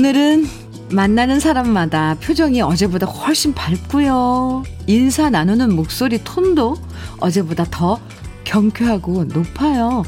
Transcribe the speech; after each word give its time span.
오늘은 0.00 0.46
만나는 0.92 1.40
사람마다 1.40 2.16
표정이 2.22 2.62
어제보다 2.62 3.04
훨씬 3.04 3.52
밝고요. 3.52 4.62
인사 4.86 5.28
나누는 5.28 5.76
목소리 5.76 6.24
톤도 6.24 6.78
어제보다 7.18 7.66
더 7.70 8.00
경쾌하고 8.44 9.24
높아요. 9.24 10.02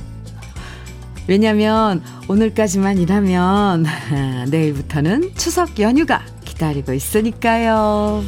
왜냐면 1.27 2.03
오늘까지만 2.27 2.97
일하면 2.97 3.85
내일부터는 4.49 5.35
추석 5.37 5.79
연휴가 5.79 6.23
기다리고 6.43 6.95
있으니까요. 6.95 8.25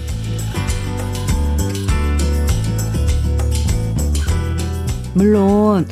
물론 5.14 5.88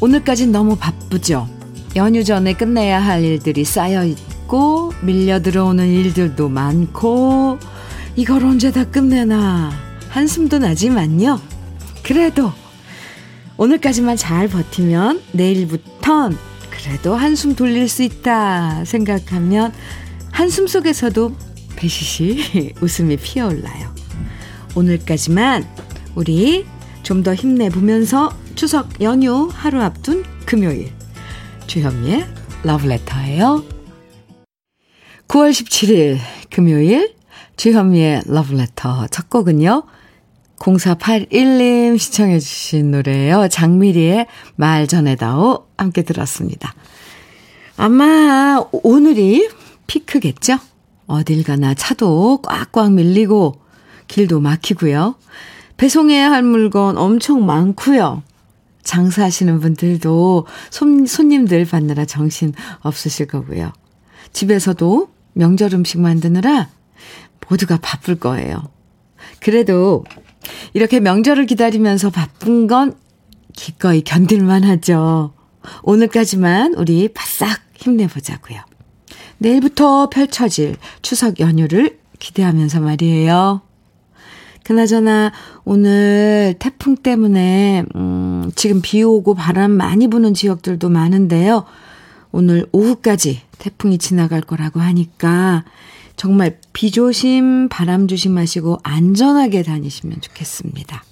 오늘까진 0.00 0.50
너무 0.50 0.74
바쁘죠. 0.76 1.48
연휴 1.94 2.24
전에 2.24 2.54
끝내야 2.54 2.98
할 2.98 3.22
일들이 3.22 3.64
쌓여 3.64 4.04
있 4.04 4.25
고 4.46 4.92
밀려 5.02 5.40
들어오는 5.40 5.86
일들도 5.86 6.48
많고 6.48 7.58
이걸 8.14 8.44
언제 8.44 8.70
다 8.70 8.84
끝내나 8.84 9.72
한숨도 10.08 10.58
나지만요. 10.58 11.40
그래도 12.02 12.52
오늘까지만 13.56 14.16
잘 14.16 14.48
버티면 14.48 15.22
내일부턴 15.32 16.36
그래도 16.70 17.14
한숨 17.16 17.54
돌릴 17.54 17.88
수 17.88 18.02
있다 18.02 18.84
생각하면 18.84 19.72
한숨 20.30 20.66
속에서도 20.66 21.34
배시시 21.76 22.74
웃음이 22.80 23.16
피어올라요. 23.16 23.94
오늘까지만 24.74 25.66
우리 26.14 26.66
좀 27.02 27.22
더 27.22 27.34
힘내보면서 27.34 28.32
추석 28.56 29.00
연휴 29.00 29.48
하루 29.52 29.80
앞둔 29.80 30.24
금요일 30.44 30.90
주현미의 31.66 32.26
러브레터예요. 32.64 33.75
9월 35.28 35.50
17일 35.50 36.18
금요일 36.50 37.14
주현미의 37.56 38.22
러브레터 38.26 39.08
첫 39.08 39.28
곡은요. 39.28 39.82
0481님 40.56 41.98
시청해 41.98 42.38
주신 42.38 42.92
노래예요. 42.92 43.48
장미리의 43.48 44.26
말 44.54 44.86
전해다오 44.86 45.66
함께 45.76 46.02
들었습니다. 46.02 46.74
아마 47.76 48.64
오늘이 48.70 49.48
피크겠죠? 49.86 50.58
어딜 51.06 51.42
가나 51.44 51.74
차도 51.74 52.40
꽉꽉 52.42 52.92
밀리고 52.92 53.60
길도 54.06 54.40
막히고요. 54.40 55.16
배송해야 55.76 56.30
할 56.30 56.42
물건 56.42 56.96
엄청 56.96 57.44
많고요. 57.44 58.22
장사하시는 58.84 59.60
분들도 59.60 60.46
손, 60.70 61.06
손님들 61.06 61.64
받느라 61.64 62.04
정신 62.04 62.54
없으실 62.80 63.26
거고요. 63.26 63.72
집에서도 64.32 65.15
명절 65.36 65.74
음식 65.74 66.00
만드느라 66.00 66.68
모두가 67.48 67.78
바쁠 67.80 68.16
거예요. 68.16 68.70
그래도 69.40 70.04
이렇게 70.72 70.98
명절을 70.98 71.46
기다리면서 71.46 72.10
바쁜 72.10 72.66
건 72.66 72.94
기꺼이 73.54 74.02
견딜만 74.02 74.64
하죠. 74.64 75.34
오늘까지만 75.82 76.74
우리 76.74 77.08
바싹 77.08 77.60
힘내보자고요. 77.74 78.60
내일부터 79.38 80.08
펼쳐질 80.08 80.76
추석 81.02 81.38
연휴를 81.40 81.98
기대하면서 82.18 82.80
말이에요. 82.80 83.60
그나저나 84.64 85.32
오늘 85.64 86.54
태풍 86.58 86.96
때문에 86.96 87.84
음, 87.94 88.50
지금 88.56 88.80
비 88.82 89.02
오고 89.02 89.34
바람 89.34 89.70
많이 89.70 90.08
부는 90.08 90.34
지역들도 90.34 90.88
많은데요. 90.88 91.64
오늘 92.32 92.66
오후까지 92.72 93.42
태풍이 93.58 93.98
지나갈 93.98 94.40
거라고 94.40 94.80
하니까 94.80 95.64
정말 96.16 96.58
비 96.72 96.90
조심, 96.90 97.68
바람 97.68 98.08
조심하시고 98.08 98.80
안전하게 98.82 99.62
다니시면 99.62 100.20
좋겠습니다. 100.20 101.04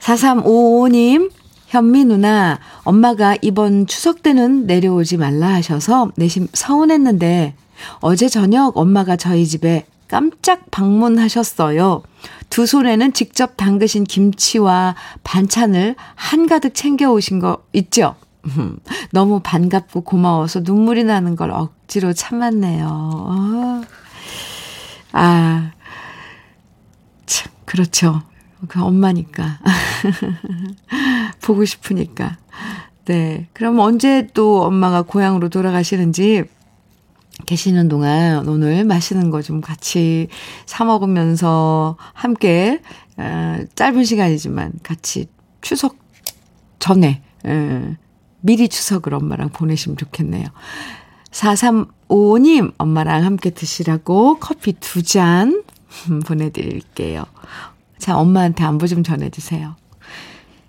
4355님, 0.00 1.30
현미 1.68 2.04
누나, 2.04 2.58
엄마가 2.82 3.36
이번 3.42 3.86
추석 3.86 4.22
때는 4.22 4.66
내려오지 4.66 5.18
말라 5.18 5.54
하셔서 5.54 6.10
내심 6.16 6.48
서운했는데 6.52 7.54
어제 8.00 8.28
저녁 8.28 8.76
엄마가 8.76 9.16
저희 9.16 9.46
집에 9.46 9.86
깜짝 10.08 10.70
방문하셨어요. 10.72 12.02
두 12.50 12.66
손에는 12.66 13.12
직접 13.12 13.56
담그신 13.56 14.02
김치와 14.04 14.96
반찬을 15.22 15.94
한가득 16.16 16.74
챙겨오신 16.74 17.38
거 17.38 17.62
있죠? 17.74 18.16
너무 19.12 19.40
반갑고 19.42 20.02
고마워서 20.02 20.60
눈물이 20.60 21.04
나는 21.04 21.36
걸 21.36 21.50
억지로 21.50 22.12
참았네요. 22.12 22.86
어. 22.90 23.82
아, 25.12 25.72
참, 27.26 27.52
그렇죠. 27.64 28.22
그 28.68 28.82
엄마니까. 28.82 29.58
보고 31.42 31.64
싶으니까. 31.64 32.36
네. 33.06 33.48
그럼 33.52 33.78
언제 33.78 34.28
또 34.34 34.62
엄마가 34.64 35.02
고향으로 35.02 35.48
돌아가시는지 35.48 36.44
계시는 37.46 37.88
동안 37.88 38.46
오늘 38.48 38.84
맛있는 38.84 39.30
거 39.30 39.40
좀 39.42 39.60
같이 39.62 40.28
사 40.66 40.84
먹으면서 40.84 41.96
함께 42.12 42.80
어, 43.16 43.58
짧은 43.74 44.04
시간이지만 44.04 44.72
같이 44.82 45.26
추석 45.62 45.96
전에 46.78 47.22
어, 47.44 47.94
미리 48.40 48.68
추석을 48.68 49.14
엄마랑 49.14 49.50
보내시면 49.50 49.96
좋겠네요. 49.96 50.46
4355님 51.30 52.72
엄마랑 52.78 53.24
함께 53.24 53.50
드시라고 53.50 54.38
커피 54.40 54.72
두 54.74 55.02
잔 55.02 55.62
보내드릴게요. 56.26 57.24
자 57.98 58.16
엄마한테 58.16 58.64
안부 58.64 58.88
좀 58.88 59.02
전해주세요. 59.02 59.76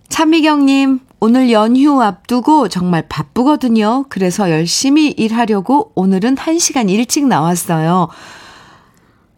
차미경님, 0.10 1.00
오늘 1.22 1.52
연휴 1.52 2.02
앞두고 2.02 2.68
정말 2.68 3.08
바쁘거든요. 3.08 4.06
그래서 4.10 4.52
열심히 4.52 5.08
일하려고 5.12 5.94
오늘은 5.96 6.36
1시간 6.36 6.90
일찍 6.90 7.26
나왔어요. 7.28 8.10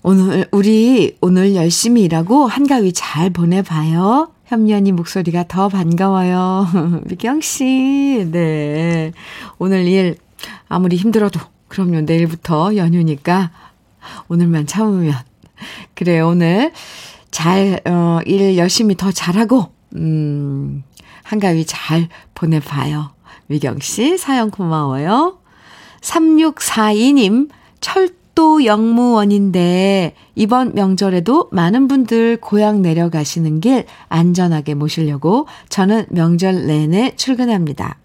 오늘, 0.01 0.47
우리 0.51 1.15
오늘 1.21 1.55
열심히 1.55 2.01
일하고 2.01 2.47
한가위 2.47 2.91
잘 2.93 3.29
보내봐요. 3.29 4.31
현면이 4.53 4.91
목소리가 4.91 5.45
더 5.47 5.67
반가워요. 5.67 6.67
미경씨, 7.09 8.29
네. 8.31 9.11
오늘 9.57 9.87
일 9.87 10.17
아무리 10.69 10.95
힘들어도, 10.95 11.39
그럼요. 11.69 12.01
내일부터 12.01 12.75
연휴니까 12.75 13.49
오늘만 14.27 14.67
참으면. 14.67 15.15
그래, 15.95 16.19
오늘 16.19 16.71
잘, 17.31 17.81
어, 17.85 18.19
일 18.27 18.55
열심히 18.55 18.95
더 18.95 19.11
잘하고, 19.11 19.71
음, 19.95 20.83
한가위 21.23 21.65
잘 21.65 22.07
보내봐요. 22.35 23.09
미경 23.47 23.79
씨, 23.79 24.19
사연 24.19 24.51
고마워요. 24.51 25.39
3642님, 26.01 27.49
철 27.81 28.09
도 28.35 28.65
영무원인데, 28.65 30.15
이번 30.35 30.73
명절에도 30.73 31.49
많은 31.51 31.87
분들 31.87 32.37
고향 32.41 32.81
내려가시는 32.81 33.59
길 33.59 33.85
안전하게 34.09 34.73
모시려고 34.73 35.47
저는 35.69 36.07
명절 36.09 36.65
내내 36.65 37.15
출근합니다. 37.15 37.97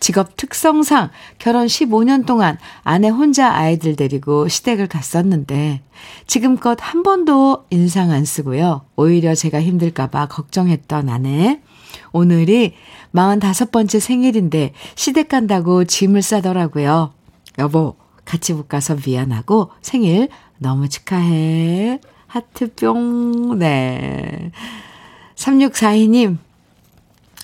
직업 0.00 0.36
특성상 0.36 1.10
결혼 1.38 1.66
15년 1.66 2.24
동안 2.26 2.58
아내 2.82 3.08
혼자 3.08 3.52
아이들 3.52 3.96
데리고 3.96 4.48
시댁을 4.48 4.88
갔었는데 4.88 5.82
지금껏 6.26 6.78
한 6.80 7.02
번도 7.02 7.66
인상 7.68 8.10
안 8.10 8.24
쓰고요. 8.24 8.86
오히려 8.96 9.34
제가 9.34 9.60
힘들까봐 9.60 10.26
걱정했던 10.26 11.10
아내. 11.10 11.60
오늘이 12.12 12.74
45번째 13.14 14.00
생일인데 14.00 14.72
시댁 14.94 15.28
간다고 15.28 15.84
짐을 15.84 16.22
싸더라고요. 16.22 17.12
여보, 17.58 17.96
같이 18.30 18.52
못 18.52 18.68
가서 18.68 18.96
미안하고 19.04 19.72
생일 19.82 20.28
너무 20.58 20.88
축하해. 20.88 21.98
하트 22.28 22.72
뿅. 22.74 23.58
네. 23.58 24.52
3642님, 25.34 26.38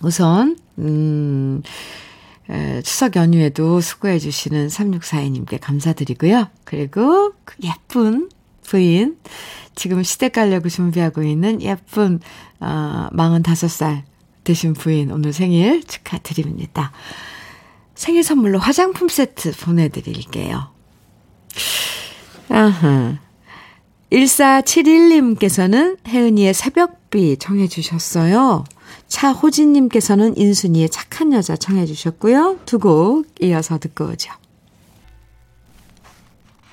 우선, 0.04 0.56
음, 0.78 1.62
추석 2.84 3.16
연휴에도 3.16 3.80
수고해 3.80 4.20
주시는 4.20 4.68
3642님께 4.68 5.58
감사드리고요. 5.60 6.50
그리고 6.62 7.32
그 7.44 7.56
예쁜 7.64 8.30
부인, 8.62 9.18
지금 9.74 10.04
시댁 10.04 10.34
가려고 10.34 10.68
준비하고 10.68 11.24
있는 11.24 11.60
예쁜, 11.62 12.20
어, 12.60 13.08
45살 13.12 14.02
되신 14.44 14.74
부인, 14.74 15.10
오늘 15.10 15.32
생일 15.32 15.82
축하드립니다. 15.82 16.92
생일 17.96 18.22
선물로 18.22 18.60
화장품 18.60 19.08
세트 19.08 19.56
보내드릴게요. 19.56 20.75
아하. 22.48 23.18
1471님께서는 24.12 25.98
혜은이의 26.06 26.54
새벽비 26.54 27.36
청해주셨어요. 27.38 28.64
차호진님께서는 29.08 30.36
인순이의 30.36 30.88
착한 30.90 31.32
여자 31.32 31.56
청해주셨고요. 31.56 32.60
두 32.66 32.78
곡 32.78 33.26
이어서 33.42 33.78
듣고 33.78 34.06
오죠. 34.06 34.30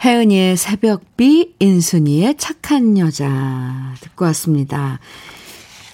혜은이의 0.04 0.58
새벽비, 0.58 1.56
인순이의 1.60 2.36
착한 2.38 2.98
여자 2.98 3.94
듣고 4.02 4.26
왔습니다. 4.26 5.00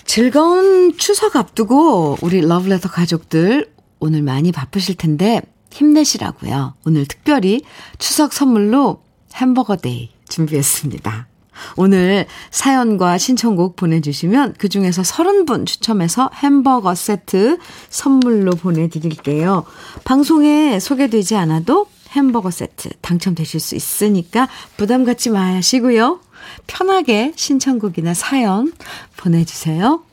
즐거운 0.05 0.97
추석 0.97 1.35
앞두고 1.35 2.17
우리 2.21 2.41
러브레터 2.41 2.89
가족들 2.89 3.71
오늘 3.99 4.23
많이 4.23 4.51
바쁘실 4.51 4.95
텐데 4.95 5.41
힘내시라고요. 5.71 6.75
오늘 6.85 7.05
특별히 7.05 7.61
추석 7.97 8.33
선물로 8.33 9.01
햄버거 9.35 9.75
day 9.75 10.09
준비했습니다. 10.27 11.27
오늘 11.75 12.25
사연과 12.51 13.17
신청곡 13.17 13.75
보내주시면 13.75 14.55
그 14.57 14.69
중에서 14.69 15.01
30분 15.01 15.65
추첨해서 15.65 16.29
햄버거 16.35 16.95
세트 16.95 17.57
선물로 17.89 18.51
보내드릴게요. 18.51 19.65
방송에 20.05 20.79
소개되지 20.79 21.35
않아도 21.35 21.87
햄버거 22.11 22.49
세트 22.49 22.89
당첨되실 23.01 23.59
수 23.59 23.75
있으니까 23.75 24.47
부담 24.77 25.03
갖지 25.03 25.29
마시고요. 25.29 26.21
편하게 26.65 27.33
신청곡이나 27.35 28.13
사연 28.13 28.71
보내주세요. 29.17 30.03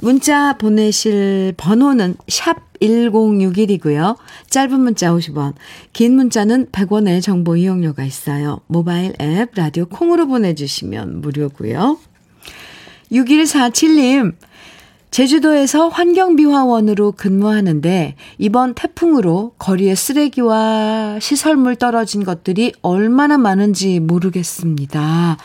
문자 0.00 0.56
보내실 0.56 1.54
번호는 1.56 2.16
샵 2.28 2.56
1061이고요. 2.80 4.16
짧은 4.50 4.80
문자 4.80 5.10
50원, 5.12 5.54
긴 5.92 6.14
문자는 6.16 6.66
100원의 6.66 7.22
정보 7.22 7.56
이용료가 7.56 8.04
있어요. 8.04 8.60
모바일 8.66 9.14
앱 9.20 9.50
라디오 9.54 9.86
콩으로 9.86 10.26
보내주시면 10.26 11.20
무료고요. 11.20 11.98
6147님, 13.10 14.34
제주도에서 15.10 15.88
환경비화원으로 15.88 17.12
근무하는데 17.12 18.16
이번 18.38 18.74
태풍으로 18.74 19.54
거리에 19.58 19.94
쓰레기와 19.94 21.18
시설물 21.20 21.76
떨어진 21.76 22.24
것들이 22.24 22.72
얼마나 22.82 23.38
많은지 23.38 24.00
모르겠습니다. 24.00 25.38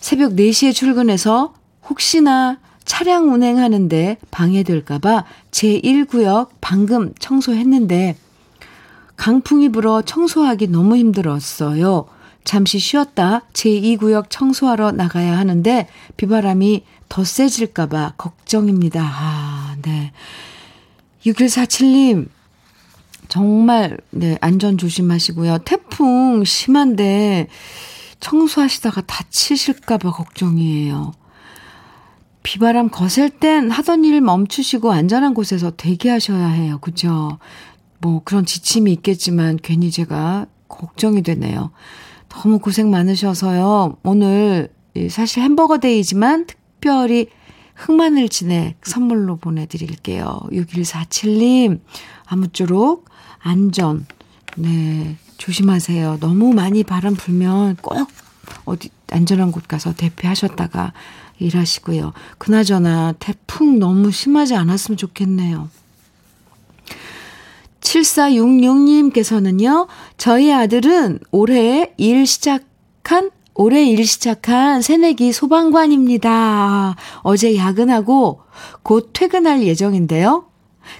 새벽 0.00 0.32
4시에 0.32 0.72
출근해서 0.72 1.52
혹시나 1.90 2.58
차량 2.88 3.30
운행하는데 3.34 4.16
방해될까봐 4.30 5.24
제1구역 5.50 6.48
방금 6.62 7.12
청소했는데 7.18 8.16
강풍이 9.16 9.68
불어 9.68 10.00
청소하기 10.00 10.68
너무 10.68 10.96
힘들었어요. 10.96 12.06
잠시 12.44 12.78
쉬었다 12.78 13.42
제2구역 13.52 14.30
청소하러 14.30 14.92
나가야 14.92 15.36
하는데 15.36 15.86
비바람이 16.16 16.84
더 17.10 17.24
세질까봐 17.24 18.14
걱정입니다. 18.16 19.02
아, 19.02 19.76
네. 19.82 20.12
6147님, 21.26 22.28
정말, 23.28 23.98
네, 24.10 24.38
안전 24.40 24.78
조심하시고요. 24.78 25.58
태풍 25.58 26.42
심한데 26.44 27.48
청소하시다가 28.20 29.02
다치실까봐 29.02 30.10
걱정이에요. 30.12 31.12
비바람 32.48 32.88
거셀 32.88 33.28
땐 33.28 33.70
하던 33.70 34.04
일 34.06 34.22
멈추시고 34.22 34.90
안전한 34.90 35.34
곳에서 35.34 35.70
대기하셔야 35.70 36.46
해요. 36.48 36.78
그죠? 36.80 37.38
뭐 37.98 38.22
그런 38.24 38.46
지침이 38.46 38.90
있겠지만 38.94 39.58
괜히 39.62 39.90
제가 39.90 40.46
걱정이 40.66 41.20
되네요. 41.22 41.72
너무 42.30 42.58
고생 42.58 42.90
많으셔서요. 42.90 43.98
오늘 44.02 44.70
사실 45.10 45.42
햄버거 45.42 45.76
데이지만 45.76 46.46
특별히 46.46 47.28
흑마늘 47.74 48.30
진액 48.30 48.78
선물로 48.82 49.36
보내드릴게요. 49.36 50.40
6147님, 50.50 51.82
아무쪼록 52.24 53.10
안전, 53.40 54.06
네, 54.56 55.16
조심하세요. 55.36 56.16
너무 56.20 56.54
많이 56.54 56.82
바람 56.82 57.14
불면 57.14 57.76
꼭 57.82 58.08
어디 58.64 58.88
안전한 59.10 59.52
곳 59.52 59.68
가서 59.68 59.92
대피하셨다가 59.92 60.94
일하시고요. 61.38 62.12
그나저나 62.38 63.14
태풍 63.18 63.78
너무 63.78 64.10
심하지 64.10 64.54
않았으면 64.54 64.96
좋겠네요. 64.96 65.68
7466님께서는요, 67.80 69.86
저희 70.16 70.52
아들은 70.52 71.20
올해 71.30 71.92
일 71.96 72.26
시작한, 72.26 73.30
올해 73.54 73.84
일 73.84 74.06
시작한 74.06 74.82
새내기 74.82 75.32
소방관입니다. 75.32 76.96
어제 77.22 77.56
야근하고 77.56 78.42
곧 78.82 79.10
퇴근할 79.12 79.62
예정인데요. 79.62 80.44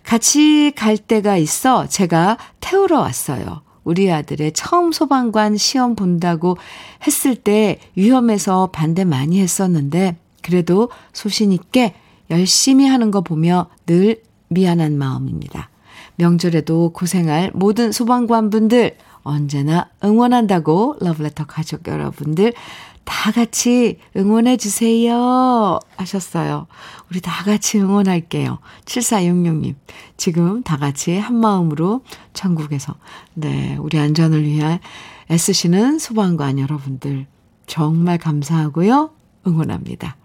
같이 0.05 0.73
갈 0.77 0.99
때가 0.99 1.37
있어 1.37 1.87
제가 1.87 2.37
태우러 2.61 3.01
왔어요. 3.01 3.63
우리 3.85 4.13
아들의 4.13 4.53
처음 4.53 4.93
소방관 4.93 5.57
시험 5.57 5.95
본다고 5.95 6.59
했을 7.07 7.35
때 7.35 7.79
위험해서 7.95 8.69
반대 8.71 9.05
많이 9.05 9.41
했었는데 9.41 10.17
그래도 10.49 10.89
소신 11.13 11.53
있게 11.53 11.95
열심히 12.31 12.87
하는 12.87 13.11
거 13.11 13.21
보며 13.21 13.67
늘 13.87 14.23
미안한 14.49 14.97
마음입니다. 14.97 15.69
명절에도 16.17 16.91
고생할 16.95 17.53
모든 17.55 17.93
소방관 17.93 18.49
분들 18.49 18.97
언제나 19.23 19.91
응원한다고 20.03 20.97
러브레터 21.01 21.45
가족 21.45 21.87
여러분들 21.87 22.55
다 23.05 23.31
같이 23.31 23.99
응원해 24.17 24.57
주세요 24.57 25.79
하셨어요. 25.97 26.67
우리 27.11 27.21
다 27.21 27.45
같이 27.45 27.79
응원할게요. 27.79 28.59
7466님. 28.87 29.75
지금 30.17 30.63
다 30.63 30.79
같이 30.79 31.19
한 31.19 31.37
마음으로 31.37 32.03
천국에서 32.33 32.95
네, 33.35 33.77
우리 33.81 33.99
안전을 33.99 34.45
위해 34.45 34.81
애쓰시는 35.31 35.99
소방관 35.99 36.59
여러분들 36.59 37.27
정말 37.67 38.17
감사하고요. 38.17 39.11
응원합니다. 39.47 40.17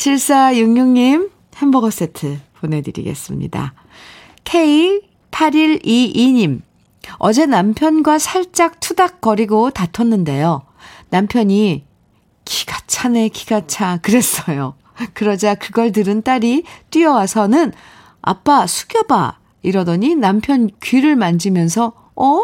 7466님 0.00 1.30
햄버거 1.56 1.90
세트 1.90 2.38
보내드리겠습니다. 2.60 3.74
K8122님, 4.44 6.62
어제 7.18 7.44
남편과 7.44 8.18
살짝 8.18 8.80
투닥거리고 8.80 9.68
다퉜는데요. 9.70 10.62
남편이 11.10 11.84
기가 12.46 12.78
차네, 12.86 13.28
기가 13.28 13.66
차. 13.66 13.98
그랬어요. 13.98 14.74
그러자 15.12 15.54
그걸 15.54 15.92
들은 15.92 16.22
딸이 16.22 16.64
뛰어와서는 16.88 17.74
아빠 18.22 18.66
숙여봐. 18.66 19.38
이러더니 19.62 20.14
남편 20.14 20.70
귀를 20.82 21.14
만지면서 21.16 21.92
어? 22.16 22.40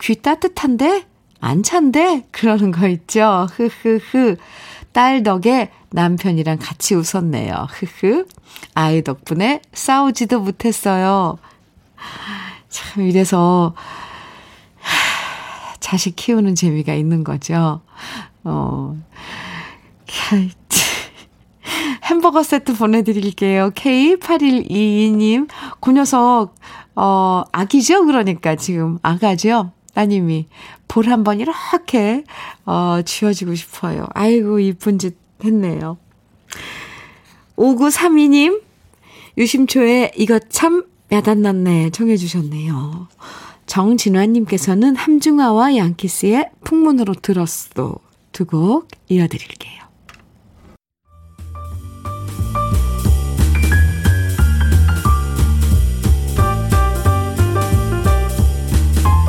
귀 0.00 0.16
따뜻한데? 0.16 1.04
안 1.40 1.62
찬데? 1.62 2.24
그러는 2.30 2.70
거 2.70 2.88
있죠. 2.88 3.46
흐흐흐. 3.52 4.36
딸 4.92 5.22
덕에 5.22 5.70
남편이랑 5.94 6.58
같이 6.60 6.96
웃었네요. 6.96 7.68
흐흐. 7.70 8.26
아이 8.74 9.02
덕분에 9.02 9.62
싸우지도 9.72 10.40
못했어요. 10.40 11.38
참, 12.68 13.04
이래서, 13.04 13.76
자식 15.78 16.16
키우는 16.16 16.56
재미가 16.56 16.94
있는 16.94 17.22
거죠. 17.22 17.80
어, 18.42 19.00
햄버거 22.02 22.42
세트 22.42 22.76
보내드릴게요. 22.76 23.70
K8122님. 23.70 25.48
그 25.80 25.92
녀석, 25.92 26.56
어, 26.96 27.44
아기죠? 27.52 28.04
그러니까 28.06 28.56
지금 28.56 28.98
아가죠? 29.02 29.70
따님이 29.94 30.48
볼 30.88 31.06
한번 31.06 31.38
이렇게, 31.38 32.24
어, 32.66 33.00
쥐어주고 33.04 33.54
싶어요. 33.54 34.08
아이고, 34.12 34.58
이쁜 34.58 34.98
짓 34.98 35.23
했네요. 35.42 35.96
5932님, 37.56 38.62
유심초에 39.38 40.12
이거 40.16 40.38
참 40.38 40.84
야단났네 41.12 41.90
청해주셨네요. 41.90 43.08
정진화님께서는 43.66 44.94
함중아와 44.96 45.76
양키스의 45.76 46.50
풍문으로 46.64 47.14
들었어 47.14 47.96
두 48.32 48.44
곡 48.46 48.88
이어드릴게요. 49.08 49.84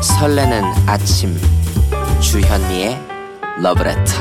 설레는 0.01 0.63
아침 0.87 1.35
주현미의 2.21 2.97
러브레터 3.61 4.13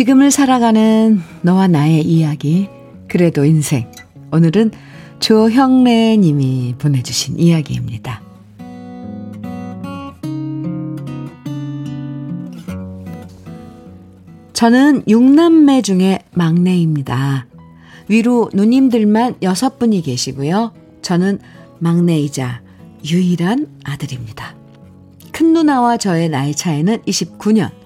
지금을 0.00 0.30
살아가는 0.30 1.20
너와 1.42 1.68
나의 1.68 2.00
이야기, 2.00 2.70
그래도 3.06 3.44
인생. 3.44 3.92
오늘은 4.32 4.70
조형래 5.18 6.16
님이 6.16 6.74
보내주신 6.78 7.38
이야기입니다. 7.38 8.22
저는 14.54 15.02
6남매 15.02 15.84
중에 15.84 16.20
막내입니다. 16.32 17.46
위로 18.08 18.48
누님들만 18.54 19.40
6분이 19.40 20.02
계시고요. 20.02 20.72
저는 21.02 21.40
막내이자 21.78 22.62
유일한 23.04 23.66
아들입니다. 23.84 24.54
큰 25.30 25.52
누나와 25.52 25.98
저의 25.98 26.30
나이 26.30 26.54
차이는 26.54 27.02
29년, 27.02 27.79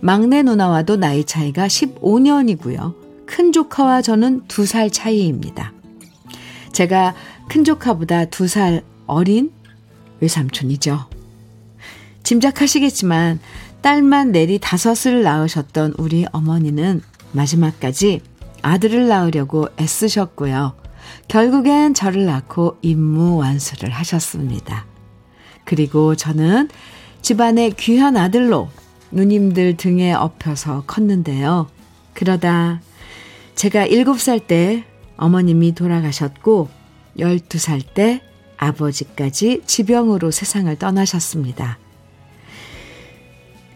막내 0.00 0.42
누나와도 0.42 0.96
나이 0.96 1.24
차이가 1.24 1.66
15년이고요. 1.66 2.94
큰 3.26 3.52
조카와 3.52 4.02
저는 4.02 4.42
2살 4.48 4.92
차이입니다. 4.92 5.72
제가 6.72 7.14
큰 7.48 7.64
조카보다 7.64 8.26
2살 8.26 8.82
어린 9.06 9.50
외삼촌이죠. 10.20 11.06
짐작하시겠지만 12.22 13.40
딸만 13.80 14.32
내리 14.32 14.58
다섯을 14.58 15.22
낳으셨던 15.22 15.94
우리 15.98 16.26
어머니는 16.32 17.02
마지막까지 17.32 18.20
아들을 18.62 19.08
낳으려고 19.08 19.68
애쓰셨고요. 19.80 20.74
결국엔 21.28 21.94
저를 21.94 22.26
낳고 22.26 22.76
임무 22.82 23.36
완수를 23.36 23.90
하셨습니다. 23.90 24.86
그리고 25.64 26.14
저는 26.14 26.68
집안의 27.22 27.72
귀한 27.72 28.16
아들로 28.16 28.68
누님들 29.10 29.76
등에 29.76 30.12
업혀서 30.12 30.84
컸는데요. 30.86 31.68
그러다 32.14 32.80
제가 33.54 33.86
7살 33.86 34.46
때 34.46 34.84
어머님이 35.16 35.74
돌아가셨고 35.74 36.68
12살 37.18 37.82
때 37.94 38.22
아버지까지 38.56 39.62
지병으로 39.66 40.30
세상을 40.30 40.74
떠나셨습니다. 40.76 41.78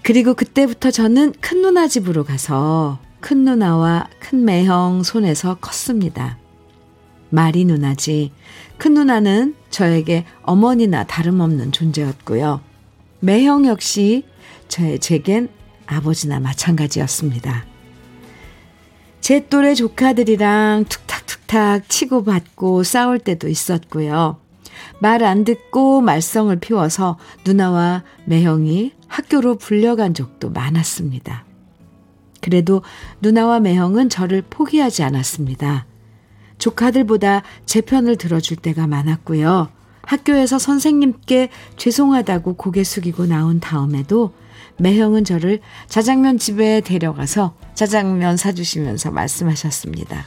그리고 0.02 0.34
그때부터 0.34 0.90
저는 0.90 1.32
큰 1.40 1.62
누나 1.62 1.86
집으로 1.86 2.24
가서 2.24 2.98
큰 3.20 3.44
누나와 3.44 4.08
큰 4.18 4.44
매형 4.44 5.04
손에서 5.04 5.54
컸습니다. 5.56 6.38
마리 7.30 7.64
누나지. 7.64 8.32
큰 8.76 8.94
누나는 8.94 9.54
저에게 9.70 10.24
어머니나 10.42 11.04
다름없는 11.04 11.72
존재였고요. 11.72 12.60
매형 13.20 13.66
역시 13.66 14.24
저, 14.72 14.96
제겐 14.96 15.50
아버지나 15.84 16.40
마찬가지였습니다. 16.40 17.66
제 19.20 19.46
또래 19.48 19.74
조카들이랑 19.74 20.86
툭탁툭탁 20.88 21.90
치고받고 21.90 22.82
싸울 22.82 23.18
때도 23.18 23.48
있었고요. 23.48 24.38
말 24.98 25.24
안 25.24 25.44
듣고 25.44 26.00
말썽을 26.00 26.60
피워서 26.60 27.18
누나와 27.44 28.02
매형이 28.24 28.92
학교로 29.08 29.58
불려간 29.58 30.14
적도 30.14 30.48
많았습니다. 30.48 31.44
그래도 32.40 32.80
누나와 33.20 33.60
매형은 33.60 34.08
저를 34.08 34.40
포기하지 34.40 35.02
않았습니다. 35.02 35.84
조카들보다 36.56 37.42
제 37.66 37.82
편을 37.82 38.16
들어줄 38.16 38.56
때가 38.56 38.86
많았고요. 38.86 39.68
학교에서 40.00 40.58
선생님께 40.58 41.50
죄송하다고 41.76 42.54
고개 42.54 42.82
숙이고 42.82 43.26
나온 43.26 43.60
다음에도 43.60 44.32
매형은 44.78 45.24
저를 45.24 45.60
자장면 45.88 46.38
집에 46.38 46.80
데려가서 46.80 47.54
자장면 47.74 48.36
사주시면서 48.36 49.10
말씀하셨습니다. 49.10 50.26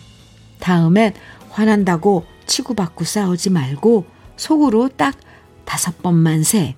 다음엔 0.60 1.14
화난다고 1.50 2.26
치고받고 2.46 3.06
싸우지 3.06 3.50
말고 3.50 4.06
속으로 4.38 4.90
딱 4.90 5.18
다섯 5.66 6.02
번만 6.02 6.44
세. 6.44 6.76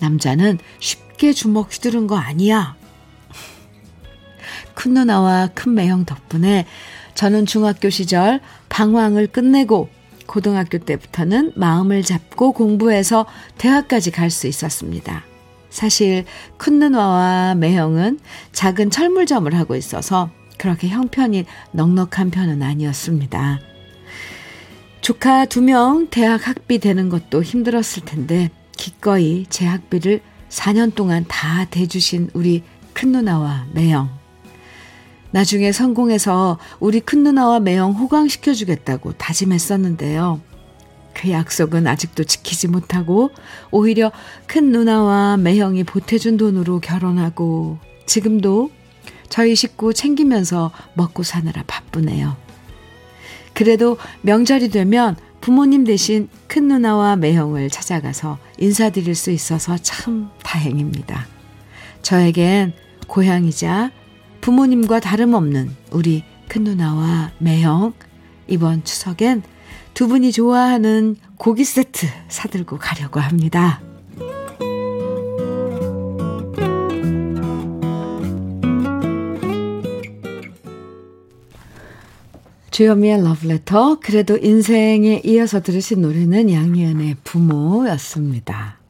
남자는 0.00 0.58
쉽게 0.80 1.32
주먹 1.32 1.72
휘두른 1.72 2.06
거 2.06 2.16
아니야. 2.16 2.76
큰 4.74 4.94
누나와 4.94 5.48
큰 5.54 5.74
매형 5.74 6.04
덕분에 6.04 6.66
저는 7.14 7.46
중학교 7.46 7.90
시절 7.90 8.40
방황을 8.68 9.28
끝내고 9.28 9.88
고등학교 10.26 10.78
때부터는 10.78 11.52
마음을 11.54 12.02
잡고 12.02 12.52
공부해서 12.52 13.26
대학까지 13.58 14.10
갈 14.10 14.30
수 14.30 14.46
있었습니다. 14.46 15.24
사실 15.74 16.24
큰 16.56 16.78
누나와 16.78 17.56
매형은 17.56 18.20
작은 18.52 18.90
철물점을 18.90 19.52
하고 19.56 19.74
있어서 19.74 20.30
그렇게 20.56 20.86
형편이 20.88 21.46
넉넉한 21.72 22.30
편은 22.30 22.62
아니었습니다. 22.62 23.58
조카 25.00 25.44
두 25.46 25.62
명 25.62 26.06
대학 26.10 26.46
학비 26.46 26.78
되는 26.78 27.08
것도 27.08 27.42
힘들었을 27.42 28.04
텐데 28.06 28.50
기꺼이 28.76 29.46
제 29.50 29.66
학비를 29.66 30.20
4년 30.48 30.94
동안 30.94 31.24
다 31.26 31.64
대주신 31.64 32.30
우리 32.34 32.62
큰 32.92 33.10
누나와 33.10 33.66
매형. 33.72 34.08
나중에 35.32 35.72
성공해서 35.72 36.60
우리 36.78 37.00
큰 37.00 37.24
누나와 37.24 37.58
매형 37.58 37.94
호강시켜주겠다고 37.94 39.14
다짐했었는데요. 39.14 40.40
그 41.14 41.30
약속은 41.30 41.86
아직도 41.86 42.24
지키지 42.24 42.68
못하고 42.68 43.30
오히려 43.70 44.12
큰 44.46 44.72
누나와 44.72 45.36
매형이 45.36 45.84
보태준 45.84 46.36
돈으로 46.36 46.80
결혼하고 46.80 47.78
지금도 48.06 48.70
저희 49.28 49.54
식구 49.54 49.94
챙기면서 49.94 50.70
먹고 50.94 51.22
사느라 51.22 51.62
바쁘네요. 51.66 52.36
그래도 53.54 53.96
명절이 54.22 54.68
되면 54.68 55.16
부모님 55.40 55.84
대신 55.84 56.28
큰 56.48 56.68
누나와 56.68 57.16
매형을 57.16 57.70
찾아가서 57.70 58.38
인사드릴 58.58 59.14
수 59.14 59.30
있어서 59.30 59.76
참 59.78 60.30
다행입니다. 60.42 61.26
저에겐 62.02 62.72
고향이자 63.06 63.90
부모님과 64.40 65.00
다름없는 65.00 65.74
우리 65.90 66.24
큰 66.48 66.64
누나와 66.64 67.32
매형 67.38 67.92
이번 68.46 68.84
추석엔 68.84 69.42
두 69.94 70.08
분이 70.08 70.32
좋아하는 70.32 71.16
고기 71.36 71.64
세트 71.64 72.06
사들고 72.28 72.78
가려고 72.78 73.20
합니다. 73.20 73.80
주현미의 82.72 83.22
러브레터. 83.22 84.00
그래도 84.00 84.36
인생에 84.36 85.22
이어서 85.24 85.62
들으신 85.62 86.02
노래는 86.02 86.50
양희은의 86.50 87.18
부모였습니다. 87.22 88.80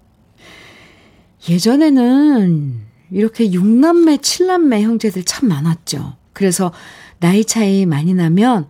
예전에는 1.51 2.81
이렇게 3.11 3.51
6남매, 3.51 4.23
7남매 4.23 4.81
형제들 4.81 5.25
참 5.25 5.51
많았죠. 5.51 6.17
그래서 6.33 6.73
나이 7.21 7.45
차이 7.45 7.85
많이 7.85 8.15
나면 8.15 8.69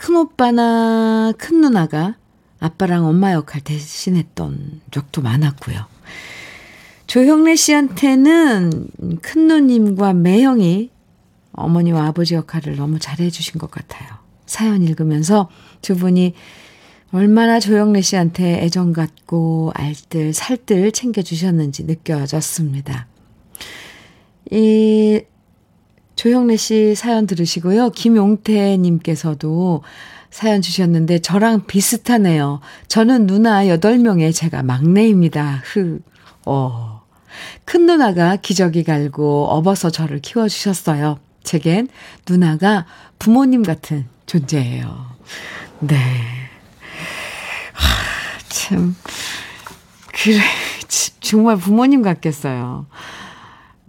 큰 0.00 0.16
오빠나 0.16 1.30
큰 1.36 1.60
누나가 1.60 2.16
아빠랑 2.58 3.04
엄마 3.04 3.34
역할 3.34 3.60
대신했던 3.60 4.80
적도 4.90 5.20
많았고요. 5.20 5.84
조형래 7.06 7.54
씨한테는 7.54 8.88
큰 9.20 9.46
누님과 9.46 10.14
매형이 10.14 10.90
어머니와 11.52 12.06
아버지 12.06 12.34
역할을 12.34 12.76
너무 12.76 12.98
잘해주신 12.98 13.58
것 13.58 13.70
같아요. 13.70 14.08
사연 14.46 14.82
읽으면서 14.82 15.50
두 15.82 15.94
분이 15.96 16.32
얼마나 17.12 17.60
조영래 17.60 18.00
씨한테 18.00 18.62
애정 18.62 18.94
갖고 18.94 19.70
알뜰 19.74 20.32
살뜰 20.32 20.92
챙겨주셨는지 20.92 21.84
느껴졌습니다. 21.84 23.06
이 24.50 25.20
조형래 26.20 26.58
씨 26.58 26.94
사연 26.94 27.26
들으시고요. 27.26 27.92
김용태 27.92 28.76
님께서도 28.76 29.82
사연 30.30 30.60
주셨는데 30.60 31.20
저랑 31.20 31.64
비슷하네요. 31.66 32.60
저는 32.88 33.26
누나 33.26 33.64
8명에 33.64 34.34
제가 34.34 34.62
막내입니다. 34.62 35.62
흐. 35.64 36.00
어. 36.44 37.00
큰 37.64 37.86
누나가 37.86 38.36
기저귀 38.36 38.84
갈고 38.84 39.46
업어서 39.46 39.88
저를 39.88 40.18
키워 40.18 40.46
주셨어요. 40.46 41.18
제겐 41.42 41.88
누나가 42.28 42.84
부모님 43.18 43.62
같은 43.62 44.06
존재예요. 44.26 45.06
네. 45.78 45.96
하, 47.72 48.38
참. 48.50 48.94
그래. 50.12 50.38
정말 51.20 51.56
부모님 51.56 52.02
같겠어요. 52.02 52.84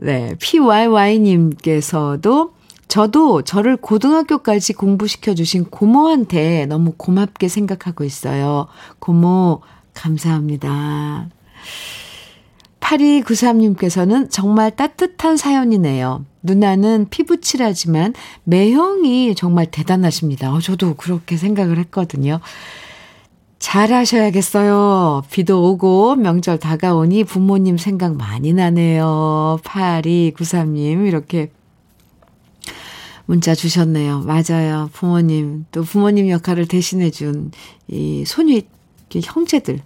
네. 0.02 0.36
PYY님께서도 0.40 2.54
저도 2.88 3.44
저를 3.44 3.78
고등학교까지 3.78 4.74
공부시켜 4.74 5.36
주신 5.36 5.64
고모한테 5.64 6.66
너무 6.66 6.94
고맙게 6.98 7.48
생각하고 7.48 8.04
있어요. 8.04 8.66
고모, 9.00 9.62
감사합니다. 9.94 11.30
8293님께서는 12.80 14.32
정말 14.32 14.76
따뜻한 14.76 15.38
사연이네요. 15.38 16.26
누나는 16.42 17.06
피부칠하지만 17.12 18.16
매형이 18.44 19.36
정말 19.36 19.68
대단하십니다. 19.68 20.52
어, 20.52 20.60
저도 20.60 20.96
그렇게 20.96 21.38
생각을 21.38 21.78
했거든요. 21.78 22.40
잘하셔야겠어요. 23.62 25.24
비도 25.32 25.70
오고 25.70 26.16
명절 26.16 26.60
다가오니 26.60 27.24
부모님 27.24 27.78
생각 27.78 28.16
많이 28.16 28.54
나네요. 28.54 29.60
8293님 29.64 31.08
이렇게 31.08 31.52
문자 33.26 33.56
주셨네요. 33.56 34.22
맞아요. 34.22 34.90
부모님, 34.92 35.66
또 35.72 35.84
부모님 35.84 36.30
역할을 36.30 36.68
대신해 36.68 37.12
준 37.12 37.52
이 37.92 38.24
손위 38.26 38.64
형제들. 39.14 39.82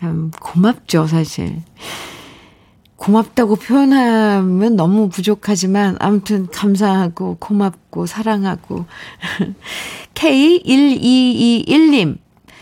참 0.00 0.30
고맙죠, 0.40 1.06
사실. 1.06 1.62
고맙다고 2.96 3.54
표현하면 3.56 4.76
너무 4.76 5.08
부족하지만 5.08 5.96
아무튼 6.00 6.48
감사하고 6.48 7.36
고맙고 7.38 8.06
사랑하고 8.06 8.86
K1221님 10.14 12.18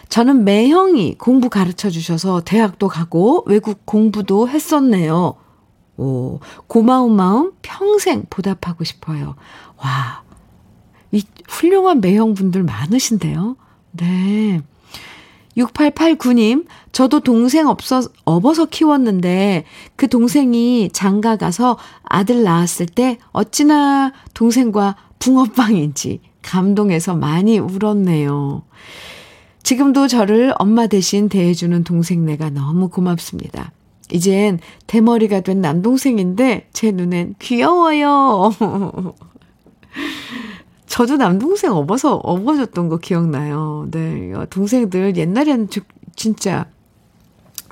저는 0.08 0.44
매형이 0.44 1.16
공부 1.18 1.49
가르쳐 1.49 1.90
주셔서 1.90 2.42
대학도 2.42 2.88
가고 2.88 3.44
외국 3.46 3.84
공부도 3.87 4.49
했었네요. 4.49 5.34
오, 5.96 6.40
고마운 6.66 7.14
마음 7.14 7.52
평생 7.62 8.25
보답하고 8.28 8.84
싶어요. 8.84 9.37
와, 9.76 10.23
이 11.12 11.23
훌륭한 11.49 12.00
매형분들 12.00 12.62
많으신데요. 12.64 13.56
네. 13.92 14.61
6889님, 15.56 16.66
저도 16.90 17.20
동생 17.20 17.68
없어, 17.68 18.02
업어서 18.25 18.64
키웠는데 18.66 19.64
그 19.94 20.08
동생이 20.08 20.90
장가 20.92 21.37
가서 21.37 21.78
아들 22.02 22.42
낳았을 22.42 22.87
때 22.87 23.18
어찌나 23.30 24.12
동생과 24.34 24.96
붕어빵인지 25.20 26.20
감동해서 26.42 27.14
많이 27.14 27.58
울었네요. 27.58 28.64
지금도 29.64 30.09
저를 30.09 30.54
엄마 30.59 30.87
대신 30.87 31.28
대해주는 31.28 31.85
동생네가 31.85 32.50
너무 32.50 32.88
고맙습니다. 32.88 33.73
이젠 34.12 34.61
대머리가 34.87 35.40
된 35.40 35.62
남동생인데 35.62 36.68
제 36.73 36.92
눈엔 36.92 37.35
귀여워요. 37.38 38.52
저도 40.87 41.16
남동생 41.16 41.73
업어서 41.73 42.16
업어줬던 42.16 42.88
거 42.90 42.99
기억나요. 42.99 43.88
네. 43.90 44.33
동생들 44.50 45.16
옛날에는 45.16 45.68
진짜 46.14 46.66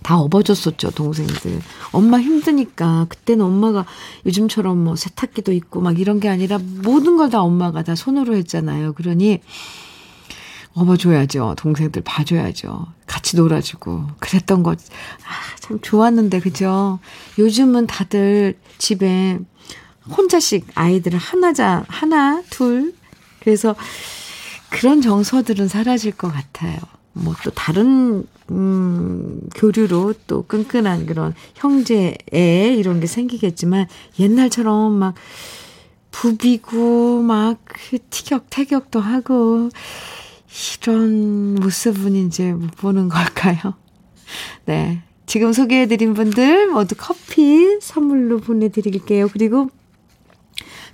다 0.02 0.18
업어줬었죠, 0.18 0.90
동생들. 0.92 1.60
엄마 1.92 2.18
힘드니까. 2.18 3.06
그때는 3.10 3.44
엄마가 3.44 3.84
요즘처럼 4.26 4.82
뭐 4.82 4.96
세탁기도 4.96 5.52
있고 5.52 5.80
막 5.82 6.00
이런 6.00 6.18
게 6.18 6.28
아니라 6.28 6.58
모든 6.82 7.16
걸 7.18 7.28
다 7.28 7.42
엄마가 7.42 7.84
다 7.84 7.94
손으로 7.94 8.34
했잖아요. 8.34 8.94
그러니 8.94 9.40
업어줘야죠. 10.74 11.54
동생들 11.58 12.02
봐줘야죠. 12.02 12.86
같이 13.06 13.36
놀아주고. 13.36 14.06
그랬던 14.20 14.62
거, 14.62 14.72
아, 14.72 15.56
참 15.60 15.78
좋았는데, 15.80 16.40
그죠? 16.40 16.98
요즘은 17.38 17.86
다들 17.86 18.58
집에 18.78 19.38
혼자씩 20.16 20.66
아이들을 20.74 21.18
하나자, 21.18 21.84
하나, 21.88 22.42
둘. 22.50 22.94
그래서 23.40 23.74
그런 24.70 25.02
정서들은 25.02 25.68
사라질 25.68 26.12
것 26.12 26.32
같아요. 26.32 26.78
뭐 27.14 27.34
또 27.44 27.50
다른, 27.50 28.26
음, 28.50 29.40
교류로 29.54 30.14
또 30.26 30.44
끈끈한 30.46 31.04
그런 31.06 31.34
형제애 31.54 32.74
이런 32.76 33.00
게 33.00 33.06
생기겠지만 33.06 33.86
옛날처럼 34.18 34.92
막 34.92 35.14
부비고 36.10 37.22
막그 37.22 37.98
티격태격도 38.10 39.00
하고 39.00 39.68
이런 40.80 41.54
모습은 41.54 42.14
이제 42.14 42.52
못 42.52 42.70
보는 42.76 43.08
걸까요? 43.08 43.74
네. 44.66 45.02
지금 45.26 45.52
소개해드린 45.52 46.14
분들 46.14 46.68
모두 46.68 46.94
커피 46.98 47.78
선물로 47.80 48.38
보내드릴게요. 48.38 49.28
그리고 49.32 49.70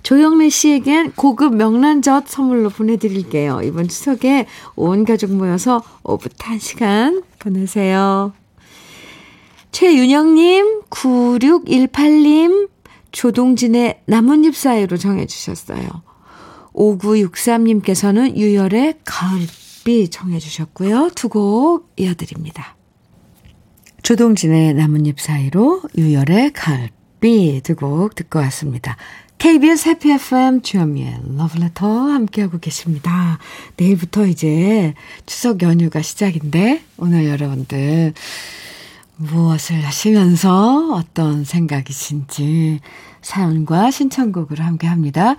조영래 0.03 0.49
씨에겐 0.49 1.11
고급 1.11 1.55
명란젓 1.55 2.27
선물로 2.27 2.69
보내드릴게요. 2.69 3.61
이번 3.63 3.87
추석에 3.87 4.47
온 4.75 5.03
가족 5.03 5.31
모여서 5.31 5.83
오붓한 6.03 6.59
시간 6.59 7.21
보내세요. 7.39 8.31
최윤영님, 9.71 10.83
9618님, 10.89 12.69
조동진의 13.11 14.01
나뭇잎 14.05 14.55
사이로 14.55 14.97
정해주셨어요. 14.97 16.08
5963님께서는 16.79 18.37
유열의 18.37 18.95
가을비 19.05 20.09
정해주셨고요. 20.09 21.11
두 21.15 21.29
곡 21.29 21.91
이어드립니다. 21.97 22.75
조동진의 24.01 24.73
나뭇잎 24.73 25.19
사이로 25.19 25.81
유열의 25.97 26.53
가을비 26.53 27.61
두 27.63 27.75
곡 27.75 28.15
듣고 28.15 28.39
왔습니다. 28.39 28.95
KBS 29.37 29.89
해피 29.89 30.11
FM 30.11 30.61
주현미의 30.61 31.19
러브레터 31.37 31.87
함께하고 31.87 32.59
계십니다. 32.59 33.39
내일부터 33.77 34.25
이제 34.25 34.93
추석 35.25 35.61
연휴가 35.61 36.01
시작인데 36.01 36.81
오늘 36.97 37.25
여러분들 37.25 38.13
무엇을 39.15 39.85
하시면서 39.85 40.93
어떤 40.93 41.43
생각이신지 41.45 42.79
사연과 43.21 43.91
신청곡으로 43.91 44.63
함께합니다. 44.63 45.35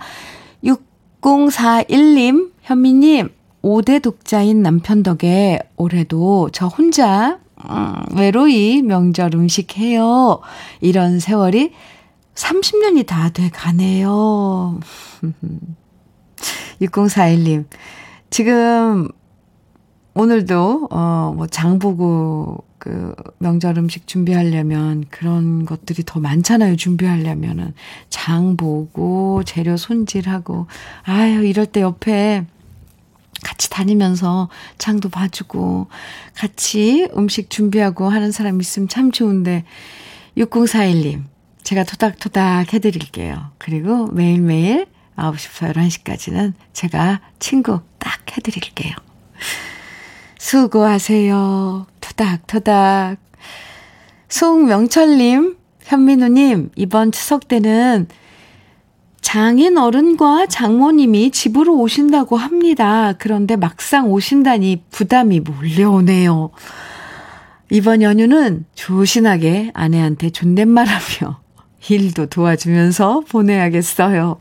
6041님, 1.21 2.51
현미님, 2.61 3.29
5대 3.61 4.01
독자인 4.01 4.63
남편 4.63 5.03
덕에 5.03 5.59
올해도 5.77 6.49
저 6.51 6.65
혼자 6.67 7.39
음, 7.69 7.95
외로이 8.15 8.81
명절 8.81 9.35
음식 9.35 9.77
해요. 9.77 10.39
이런 10.79 11.19
세월이 11.19 11.71
30년이 12.33 13.05
다 13.05 13.29
돼 13.29 13.49
가네요. 13.49 14.79
6041님, 16.81 17.65
지금 18.31 19.07
오늘도 20.15 20.87
어 20.91 21.33
뭐 21.35 21.45
장보고 21.47 22.63
그 22.81 23.13
명절 23.37 23.77
음식 23.77 24.07
준비하려면 24.07 25.05
그런 25.11 25.65
것들이 25.65 26.01
더 26.03 26.19
많잖아요. 26.19 26.77
준비하려면은 26.77 27.75
장 28.09 28.57
보고 28.57 29.43
재료 29.43 29.77
손질하고 29.77 30.65
아유 31.03 31.45
이럴 31.45 31.67
때 31.67 31.81
옆에 31.81 32.43
같이 33.43 33.69
다니면서 33.69 34.49
장도 34.79 35.09
봐주고 35.09 35.89
같이 36.33 37.07
음식 37.15 37.51
준비하고 37.51 38.09
하는 38.09 38.31
사람 38.31 38.59
있으면 38.59 38.89
참 38.89 39.11
좋은데 39.11 39.63
6041님 40.37 41.25
제가 41.61 41.83
토닥토닥 41.83 42.73
해드릴게요. 42.73 43.51
그리고 43.59 44.07
매일매일 44.07 44.87
9시부터 45.17 45.71
11시까지는 45.75 46.53
제가 46.73 47.21
친구 47.37 47.81
딱 47.99 48.35
해드릴게요. 48.35 48.95
수고하세요. 50.39 51.90
토닥토닥. 52.21 53.17
송명철님, 54.29 55.57
현민우님, 55.81 56.69
이번 56.75 57.11
추석 57.11 57.47
때는 57.47 58.07
장인 59.21 59.77
어른과 59.77 60.45
장모님이 60.47 61.31
집으로 61.31 61.77
오신다고 61.77 62.37
합니다. 62.37 63.13
그런데 63.17 63.55
막상 63.55 64.11
오신다니 64.11 64.83
부담이 64.91 65.41
몰려오네요. 65.41 66.51
이번 67.71 68.01
연휴는 68.01 68.65
조신하게 68.75 69.71
아내한테 69.73 70.29
존댓말하며 70.29 71.41
일도 71.89 72.27
도와주면서 72.27 73.21
보내야겠어요. 73.29 74.39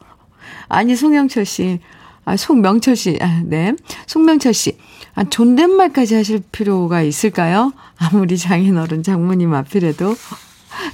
아니, 0.69 0.95
송영철 0.97 1.45
씨, 1.45 1.81
아, 2.25 2.37
송명철 2.37 2.97
씨, 2.97 3.19
아, 3.21 3.43
네. 3.45 3.75
송명철 4.07 4.55
씨, 4.55 4.77
아, 5.15 5.25
존댓말까지 5.25 6.15
하실 6.15 6.43
필요가 6.53 7.03
있을까요? 7.03 7.73
아무리 7.97 8.39
장인어른 8.39 9.03
장모님 9.03 9.55
앞이라도 9.55 10.15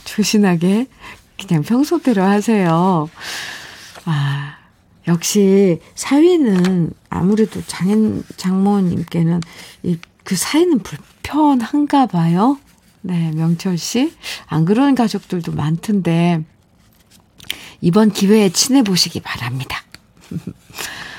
조신하게 0.05 0.87
그냥 1.41 1.63
평소대로 1.63 2.23
하세요. 2.23 3.09
아, 4.05 4.57
역시 5.07 5.81
사위는 5.95 6.93
아무래도 7.11 7.63
장인 7.67 8.25
장모님께는 8.37 9.41
이, 9.83 9.99
그 10.25 10.35
사이는 10.35 10.81
불편한가 10.81 12.07
봐요. 12.07 12.59
네, 13.03 13.31
명철 13.33 13.79
씨. 13.79 14.13
안 14.47 14.65
그런 14.65 14.95
가족들도 14.95 15.53
많던데 15.53 16.43
이번 17.81 18.11
기회에 18.11 18.49
친해 18.49 18.83
보시기 18.83 19.21
바랍니다. 19.21 19.83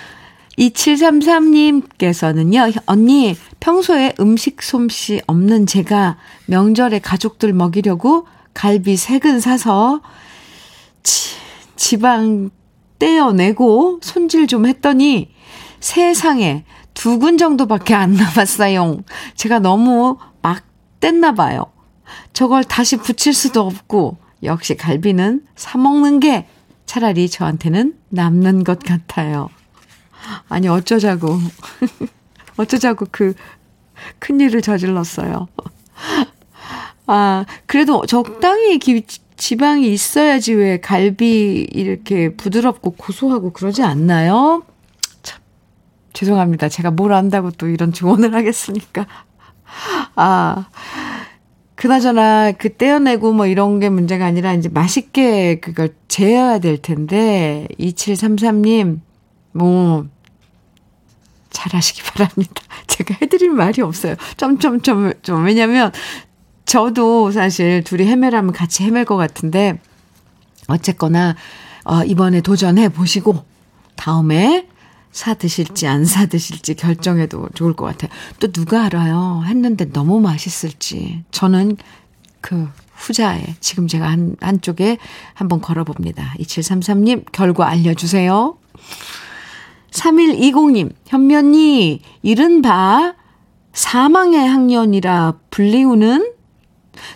2733님께서는요, 0.58 2.82
언니, 2.88 3.36
평소에 3.60 4.16
음식 4.20 4.64
솜씨 4.64 5.22
없는 5.28 5.68
제가 5.68 6.18
명절에 6.48 7.00
가족들 7.00 7.54
먹이려고 7.54 8.28
갈비 8.54 8.98
세근 8.98 9.40
사서 9.40 10.02
지, 11.04 11.36
지방 11.76 12.50
떼어내고 12.98 14.00
손질 14.02 14.48
좀 14.48 14.66
했더니 14.66 15.30
세상에 15.80 16.66
두 16.96 17.20
근 17.20 17.38
정도밖에 17.38 17.94
안 17.94 18.14
남았어요. 18.14 18.98
제가 19.36 19.60
너무 19.60 20.18
막 20.42 20.64
뗐나 21.00 21.36
봐요. 21.36 21.66
저걸 22.34 22.64
다시 22.64 22.98
붙일 22.98 23.34
수도 23.34 23.62
없고, 23.62 24.18
역시 24.42 24.76
갈비는 24.76 25.46
사먹는 25.56 26.20
게 26.20 26.48
차라리 26.88 27.30
저한테는 27.30 27.94
남는 28.10 28.64
것 28.64 28.80
같아요. 28.80 29.50
아니, 30.50 30.68
어쩌자고. 30.68 31.38
어쩌자고 32.58 33.08
그 33.12 33.34
큰일을 34.20 34.62
저질렀어요. 34.62 35.48
아, 37.08 37.46
그래도 37.66 38.06
적당히 38.06 38.80
기, 38.80 39.04
지방이 39.38 39.92
있어야지 39.92 40.54
왜 40.54 40.80
갈비 40.80 41.68
이렇게 41.72 42.36
부드럽고 42.36 42.92
고소하고 42.92 43.54
그러지 43.54 43.84
않나요? 43.84 44.64
참, 45.22 45.40
죄송합니다. 46.14 46.70
제가 46.70 46.92
뭘 46.92 47.14
안다고 47.14 47.52
또 47.52 47.68
이런 47.68 47.94
조언을 47.94 48.34
하겠습니까? 48.34 49.06
아, 50.16 50.68
그나저나 51.76 52.54
그 52.54 52.76
떼어내고 52.76 53.34
뭐 53.34 53.46
이런 53.46 53.80
게 53.80 53.90
문제가 53.90 54.26
아니라 54.26 54.54
이제 54.54 54.68
맛있게 54.68 55.60
그걸 55.60 55.94
재야 56.08 56.58
될 56.58 56.82
텐데 56.82 57.68
2733님 57.80 59.00
뭐 59.52 60.08
잘하시기 61.52 62.02
바랍니다. 62.04 62.62
제가 62.88 63.16
해드릴 63.22 63.52
말이 63.52 63.82
없어요. 63.82 64.16
점점점 64.38 65.14
좀 65.22 65.46
왜냐면 65.46 65.92
저도 66.66 67.32
사실 67.32 67.84
둘이 67.84 68.06
헤매라면 68.08 68.52
같이 68.54 68.84
헤맬 68.84 69.06
것 69.06 69.16
같은데 69.18 69.80
어쨌거나 70.68 71.36
어 71.86 72.04
이번에 72.04 72.42
도전해 72.42 72.90
보시고 72.90 73.46
다음에 73.96 74.68
사 75.12 75.34
드실지 75.34 75.88
안 75.88 76.04
사 76.06 76.26
드실지 76.26 76.76
결정해도 76.76 77.50
좋을 77.56 77.74
것 77.74 77.86
같아요. 77.86 78.12
또 78.40 78.52
누가 78.52 78.84
알아요. 78.86 79.44
했는데 79.46 79.86
너무 79.92 80.20
맛있을지. 80.20 81.24
저는 81.32 81.78
그 82.42 82.70
후자에 82.96 83.56
지금 83.60 83.88
제가 83.88 84.08
한, 84.10 84.36
한쪽에 84.42 84.98
한번 85.34 85.62
걸어봅니다. 85.62 86.34
2733님 86.40 87.26
결과 87.32 87.68
알려주세요. 87.68 88.58
3120님, 89.98 90.92
현면이 91.06 92.02
이른바 92.22 93.16
사망의 93.74 94.48
학년이라 94.48 95.36
불리우는 95.50 96.34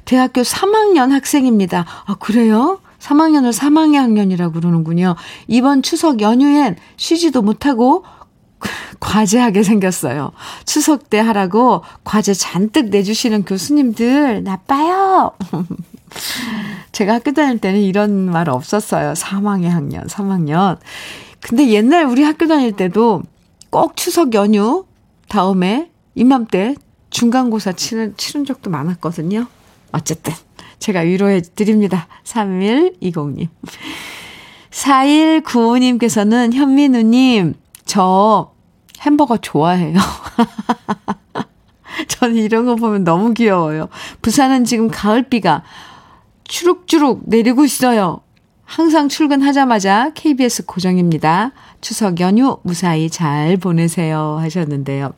대학교 0.06 0.42
3학년 0.42 1.10
학생입니다. 1.10 1.86
아, 2.06 2.16
그래요? 2.16 2.80
3학년을 3.00 3.52
사망의 3.52 4.00
학년이라고 4.00 4.54
그러는군요. 4.54 5.16
이번 5.48 5.82
추석 5.82 6.22
연휴엔 6.22 6.76
쉬지도 6.98 7.42
못하고 7.42 8.04
과제하게 9.00 9.64
생겼어요. 9.64 10.32
추석 10.66 11.10
때 11.10 11.20
하라고 11.20 11.84
과제 12.04 12.36
잔뜩 12.36 12.90
내주시는 12.90 13.46
교수님들 13.46 14.44
나빠요. 14.44 15.32
제가 16.92 17.16
학교 17.16 17.32
다닐 17.32 17.58
때는 17.58 17.80
이런 17.82 18.30
말 18.30 18.50
없었어요. 18.50 19.14
3학의 19.14 19.70
학년, 19.70 20.06
3학년. 20.06 20.78
근데 21.42 21.68
옛날 21.70 22.06
우리 22.06 22.24
학교 22.24 22.48
다닐 22.48 22.72
때도 22.72 23.24
꼭 23.70 23.98
추석 23.98 24.34
연휴 24.34 24.86
다음에 25.28 25.92
이맘때 26.16 26.76
중간고사 27.10 27.74
치는, 27.74 28.16
치른 28.18 28.46
적도 28.46 28.70
많았거든요. 28.70 29.48
어쨌든 29.92 30.34
제가 30.80 31.02
위로해 31.02 31.42
드립니다. 31.42 32.08
3120님. 32.24 33.50
4195님께서는 34.72 36.54
현민우님, 36.54 37.56
저 37.86 38.52
햄버거 39.02 39.38
좋아해요. 39.38 39.98
저는 42.08 42.36
이런 42.36 42.66
거 42.66 42.76
보면 42.76 43.04
너무 43.04 43.34
귀여워요. 43.34 43.90
부산은 44.22 44.64
지금 44.64 44.90
가을비가 44.90 45.64
주룩주룩 46.46 47.24
내리고 47.26 47.66
있어요. 47.66 48.22
항상 48.72 49.10
출근하자마자 49.10 50.12
KBS 50.14 50.66
고정입니다. 50.66 51.52
추석 51.82 52.22
연휴 52.22 52.58
무사히 52.64 53.10
잘 53.10 53.58
보내세요 53.58 54.38
하셨는데요. 54.40 55.12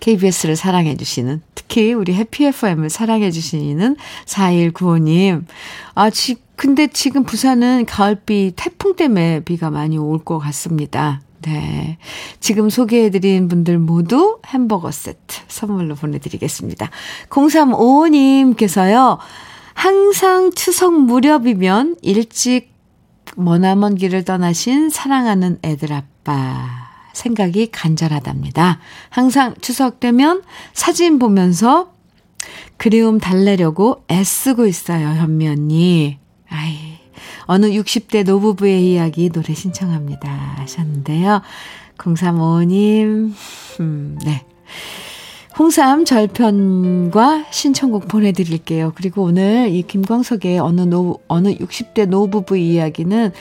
KBS를 0.00 0.54
사랑해주시는, 0.54 1.40
특히 1.54 1.94
우리 1.94 2.12
해피 2.12 2.44
FM을 2.44 2.90
사랑해주시는 2.90 3.96
4195님. 4.26 5.46
아, 5.94 6.10
지, 6.10 6.36
근데 6.56 6.88
지금 6.88 7.24
부산은 7.24 7.86
가을비 7.86 8.52
태풍 8.54 8.96
때문에 8.96 9.40
비가 9.40 9.70
많이 9.70 9.96
올 9.96 10.18
것 10.18 10.38
같습니다. 10.40 11.22
네. 11.40 11.96
지금 12.38 12.68
소개해드린 12.68 13.48
분들 13.48 13.78
모두 13.78 14.40
햄버거 14.46 14.90
세트 14.90 15.40
선물로 15.48 15.94
보내드리겠습니다. 15.94 16.90
0355님께서요, 17.30 19.16
항상 19.74 20.52
추석 20.52 20.92
무렵이면 20.94 21.96
일찍 22.02 22.72
머나먼 23.36 23.94
길을 23.94 24.24
떠나신 24.24 24.90
사랑하는 24.90 25.58
애들 25.62 25.92
아빠. 25.92 26.90
생각이 27.12 27.70
간절하답니다. 27.70 28.78
항상 29.08 29.54
추석 29.60 30.00
되면 30.00 30.42
사진 30.72 31.18
보면서 31.18 31.92
그리움 32.76 33.18
달래려고 33.18 34.04
애쓰고 34.10 34.66
있어요, 34.66 35.08
현미 35.08 35.48
언니. 35.48 36.18
아이, 36.48 36.98
어느 37.44 37.66
60대 37.66 38.24
노부부의 38.24 38.92
이야기 38.92 39.28
노래 39.28 39.52
신청합니다. 39.54 40.30
하셨는데요. 40.58 41.42
0355님, 41.98 43.34
음, 43.80 44.18
네. 44.24 44.46
홍삼 45.60 46.06
절편과 46.06 47.44
신청곡 47.50 48.08
보내드릴게요. 48.08 48.92
그리고 48.94 49.24
오늘 49.24 49.68
이 49.68 49.82
김광석의 49.82 50.58
어느 50.58 50.80
노, 50.80 51.18
어느 51.28 51.48
60대 51.48 52.06
노부부 52.06 52.56
이야기는 52.56 53.32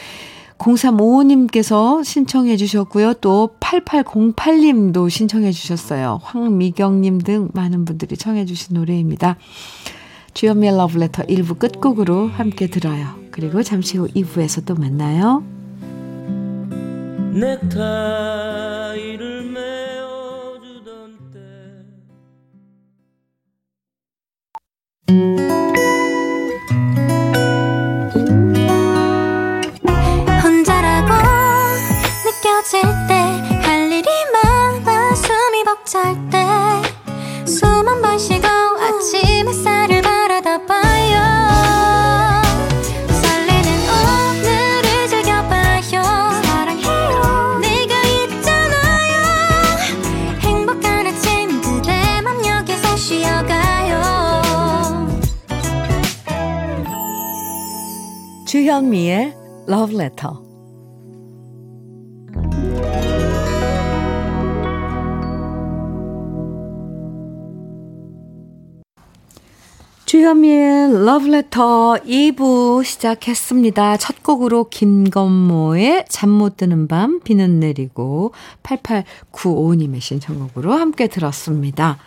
0355님께서 0.58 2.04
신청해 2.04 2.58
주셨고요. 2.58 3.14
또 3.22 3.52
8808님도 3.62 5.10
신청해 5.10 5.54
주셨어요. 5.54 6.20
황미경님 6.22 7.20
등 7.20 7.48
많은 7.54 7.86
분들이 7.86 8.18
청해 8.18 8.44
주신 8.44 8.76
노래입니다. 8.76 9.38
주연미의 10.34 10.76
러브레터 10.76 11.24
1부 11.24 11.58
끝곡으로 11.58 12.28
함께 12.28 12.68
들어요. 12.68 13.16
그리고 13.32 13.64
잠시 13.64 13.98
후 13.98 14.10
2부에서 14.10 14.66
또 14.66 14.76
만나요. 14.76 15.42
넥타이를 17.32 19.44
메 19.54 19.69
느 25.20 25.59
주현미의 58.70 59.34
Love 59.68 59.96
Letter 59.96 60.36
주현미의 70.06 71.04
러브레터 71.04 71.96
2부 72.06 72.84
시작했습니다. 72.84 73.98
첫 73.98 74.22
곡으로 74.22 74.70
김건모의 74.70 76.06
잠 76.08 76.30
못 76.30 76.58
드는 76.58 76.88
밤 76.88 77.22
비는 77.22 77.60
내리고 77.60 78.34
8895님의 78.62 80.00
신청곡으로 80.00 80.74
함께 80.74 81.08
들었습니다. 81.08 81.98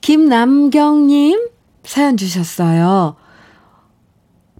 김남경님 0.00 1.48
사연 1.84 2.16
주셨어요. 2.16 3.16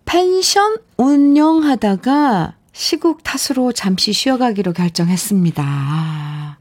펜션 0.05 0.77
운영하다가 0.97 2.55
시국 2.73 3.23
탓으로 3.23 3.73
잠시 3.73 4.13
쉬어가기로 4.13 4.73
결정했습니다. 4.73 6.59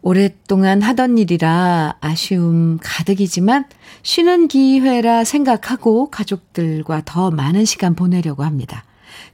오랫동안 0.00 0.82
하던 0.82 1.18
일이라 1.18 1.96
아쉬움 2.00 2.78
가득이지만 2.82 3.64
쉬는 4.02 4.48
기회라 4.48 5.24
생각하고 5.24 6.10
가족들과 6.10 7.02
더 7.04 7.30
많은 7.30 7.64
시간 7.64 7.94
보내려고 7.94 8.44
합니다. 8.44 8.84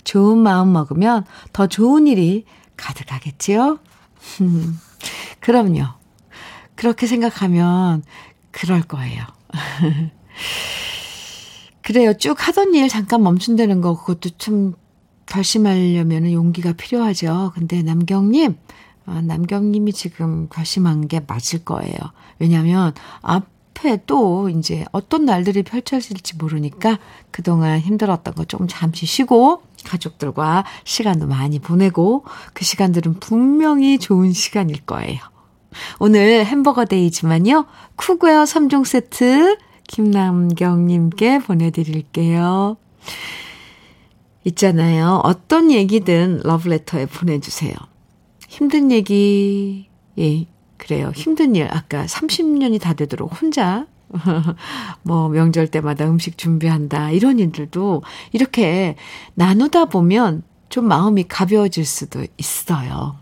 좋은 0.04 0.38
마음 0.38 0.72
먹으면 0.72 1.24
더 1.52 1.66
좋은 1.66 2.06
일이 2.06 2.44
가득하겠지요? 2.76 3.78
그럼요. 5.40 5.84
그렇게 6.74 7.06
생각하면 7.06 8.02
그럴 8.50 8.82
거예요. 8.82 9.22
그래요. 11.84 12.14
쭉 12.14 12.36
하던 12.48 12.74
일 12.74 12.88
잠깐 12.88 13.22
멈춘다는 13.22 13.80
거, 13.82 13.94
그것도 13.98 14.30
참 14.38 14.72
결심하려면 15.26 16.32
용기가 16.32 16.72
필요하죠. 16.72 17.52
근데 17.54 17.82
남경님, 17.82 18.56
아, 19.06 19.20
남경님이 19.20 19.92
지금 19.92 20.48
결심한 20.48 21.08
게 21.08 21.20
맞을 21.26 21.64
거예요. 21.64 21.96
왜냐면 22.38 22.94
앞에 23.20 24.00
또 24.06 24.48
이제 24.48 24.86
어떤 24.92 25.26
날들이 25.26 25.62
펼쳐질지 25.62 26.36
모르니까 26.36 26.98
그동안 27.30 27.78
힘들었던 27.80 28.34
거 28.34 28.44
좀 28.46 28.66
잠시 28.66 29.04
쉬고 29.04 29.62
가족들과 29.84 30.64
시간도 30.84 31.26
많이 31.26 31.58
보내고 31.58 32.24
그 32.54 32.64
시간들은 32.64 33.20
분명히 33.20 33.98
좋은 33.98 34.32
시간일 34.32 34.86
거예요. 34.86 35.20
오늘 35.98 36.46
햄버거 36.46 36.86
데이지만요. 36.86 37.66
쿠웨어 37.96 38.44
3종 38.44 38.86
세트 38.86 39.58
김남경님께 39.94 41.38
보내드릴게요. 41.38 42.76
있잖아요. 44.42 45.20
어떤 45.22 45.70
얘기든 45.70 46.40
러브레터에 46.42 47.06
보내주세요. 47.06 47.72
힘든 48.48 48.90
얘기, 48.90 49.88
예, 50.18 50.46
그래요. 50.78 51.12
힘든 51.14 51.54
일. 51.54 51.68
아까 51.70 52.06
30년이 52.06 52.80
다 52.80 52.94
되도록 52.94 53.40
혼자, 53.40 53.86
뭐, 55.04 55.28
명절 55.28 55.68
때마다 55.68 56.06
음식 56.06 56.38
준비한다. 56.38 57.12
이런 57.12 57.38
일들도 57.38 58.02
이렇게 58.32 58.96
나누다 59.34 59.84
보면 59.84 60.42
좀 60.70 60.88
마음이 60.88 61.28
가벼워질 61.28 61.84
수도 61.84 62.26
있어요. 62.36 63.14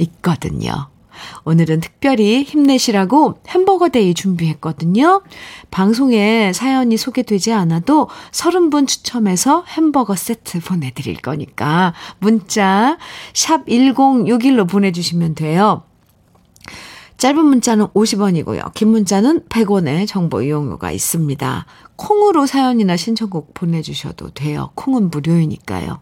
있거든요. 0.00 0.88
오늘은 1.44 1.80
특별히 1.80 2.42
힘내시라고 2.42 3.40
햄버거 3.48 3.88
day 3.88 4.14
준비했거든요. 4.14 5.22
방송에 5.70 6.52
사연이 6.52 6.96
소개되지 6.96 7.52
않아도 7.52 8.08
30분 8.32 8.86
추첨해서 8.86 9.64
햄버거 9.68 10.16
세트 10.16 10.60
보내드릴 10.60 11.16
거니까 11.16 11.94
문자 12.18 12.98
샵 13.34 13.66
1061로 13.66 14.68
보내주시면 14.68 15.34
돼요. 15.34 15.82
짧은 17.18 17.44
문자는 17.44 17.88
50원이고요. 17.88 18.72
긴 18.74 18.88
문자는 18.88 19.46
100원의 19.48 20.06
정보 20.06 20.40
이용료가 20.40 20.92
있습니다. 20.92 21.66
콩으로 21.96 22.46
사연이나 22.46 22.96
신청곡 22.96 23.54
보내주셔도 23.54 24.30
돼요. 24.30 24.70
콩은 24.76 25.10
무료이니까요. 25.10 25.98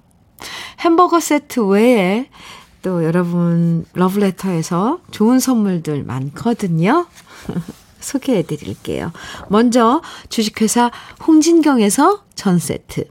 햄버거 0.80 1.18
세트 1.18 1.60
외에 1.60 2.28
또 2.86 3.02
여러분 3.02 3.84
러브레터에서 3.94 5.00
좋은 5.10 5.40
선물들 5.40 6.04
많거든요. 6.04 7.08
소개해 7.98 8.44
드릴게요. 8.44 9.10
먼저 9.48 10.02
주식회사 10.28 10.92
홍진경에서 11.26 12.22
전 12.36 12.60
세트. 12.60 13.08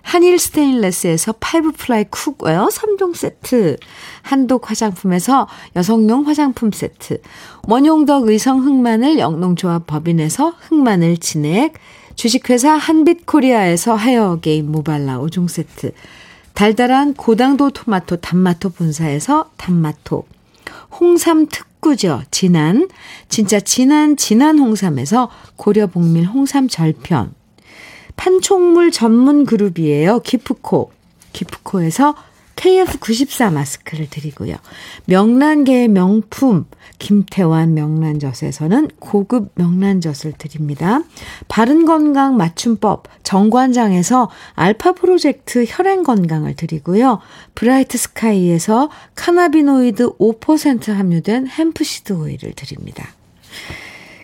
한일 0.00 0.38
스테인레스에서 0.38 1.34
five 1.40 1.72
ply 1.72 2.04
cookware 2.04 2.68
3종 2.68 3.14
세트. 3.14 3.76
한독 4.22 4.70
화장품에서 4.70 5.46
여성용 5.76 6.26
화장품 6.26 6.70
세트. 6.72 7.20
원용덕 7.64 8.28
의성 8.28 8.64
흑마늘 8.64 9.18
영농조합 9.18 9.86
법인에서 9.86 10.54
흑마늘 10.58 11.18
진액. 11.18 11.74
주식회사 12.14 12.72
한빛코리아에서 12.72 13.98
헤어게임 13.98 14.72
모발라 14.72 15.18
5종 15.18 15.48
세트. 15.48 15.92
달달한 16.58 17.14
고당도 17.14 17.70
토마토 17.70 18.16
단마토 18.16 18.70
본사에서 18.70 19.52
단마토. 19.58 20.24
홍삼 20.98 21.46
특구죠. 21.46 22.22
진한. 22.32 22.88
진짜 23.28 23.60
진한 23.60 24.16
진한 24.16 24.58
홍삼에서 24.58 25.30
고려 25.54 25.86
복밀 25.86 26.24
홍삼 26.24 26.66
절편. 26.66 27.32
판촉물 28.16 28.90
전문 28.90 29.46
그룹이에요. 29.46 30.18
기프코. 30.18 30.90
기프코에서 31.32 32.16
KF94 32.56 33.52
마스크를 33.52 34.10
드리고요. 34.10 34.56
명란계의 35.04 35.86
명품 35.86 36.64
김태환 36.98 37.74
명란젓에서는 37.74 38.88
고급 38.98 39.52
명란젓을 39.54 40.32
드립니다. 40.36 41.02
바른건강 41.48 42.36
맞춤법 42.36 43.04
정관장에서 43.22 44.30
알파 44.54 44.92
프로젝트 44.92 45.64
혈행 45.66 46.02
건강을 46.02 46.54
드리고요. 46.56 47.20
브라이트 47.54 47.98
스카이에서 47.98 48.90
cannabinoid 49.14 50.16
5% 50.18 50.92
함유된 50.92 51.46
hempseed 51.48 52.12
오일을 52.12 52.52
드립니다. 52.54 53.08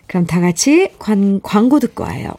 그럼 0.07 0.25
다 0.25 0.39
같이 0.39 0.91
관, 0.99 1.41
광고 1.41 1.79
듣고 1.79 2.03
와요. 2.03 2.31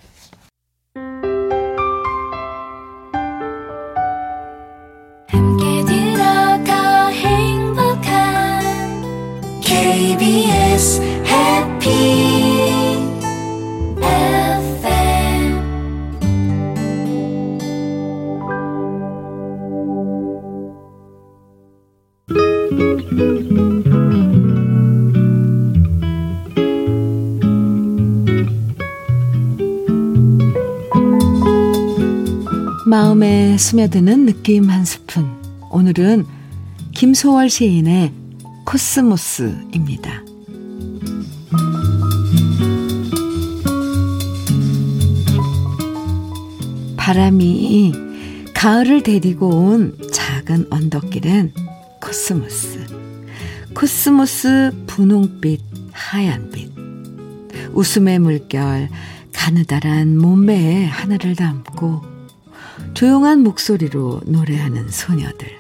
마음에 33.57 33.59
스며드는 33.59 34.27
느낌 34.27 34.69
한 34.69 34.85
스푼. 34.85 35.31
오늘은 35.71 36.27
김소월 36.93 37.49
시인의 37.49 38.13
코스모스입니다. 38.67 40.23
바람이 46.99 47.95
가을을 48.53 49.03
데리고 49.03 49.49
온 49.49 49.97
작은 50.13 50.67
언덕길엔 50.71 51.55
코스모스. 52.03 52.87
코스모스 53.75 54.85
분홍빛, 54.87 55.63
하얀빛. 55.93 56.73
웃음의 57.73 58.19
물결, 58.19 58.91
가느다란 59.33 60.19
몸매에 60.19 60.85
하늘을 60.85 61.37
담고 61.37 62.16
조용한 62.97 63.43
목소리로 63.43 64.23
노래하는 64.25 64.89
소녀들. 64.89 65.59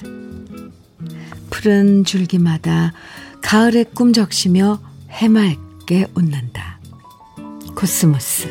푸른 1.50 2.02
줄기마다 2.02 2.94
가을의 3.42 3.88
꿈 3.94 4.14
적시며 4.14 4.80
해맑게 5.10 6.06
웃는다. 6.14 6.80
코스모스, 7.74 8.48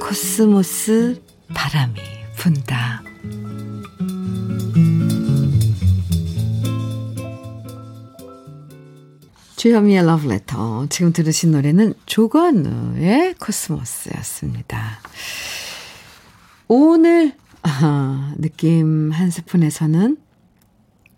코스모스 0.00 1.20
바람이 1.52 1.94
분다. 2.36 3.02
주현미의 9.56 10.06
러브레터. 10.06 10.86
지금 10.90 11.12
들으신 11.12 11.50
노래는 11.50 11.94
조건우의 12.06 13.34
코스모스였습니다. 13.40 15.00
오늘 16.68 17.34
아, 17.62 18.34
느낌 18.38 19.10
한 19.12 19.30
스푼에서는 19.30 20.16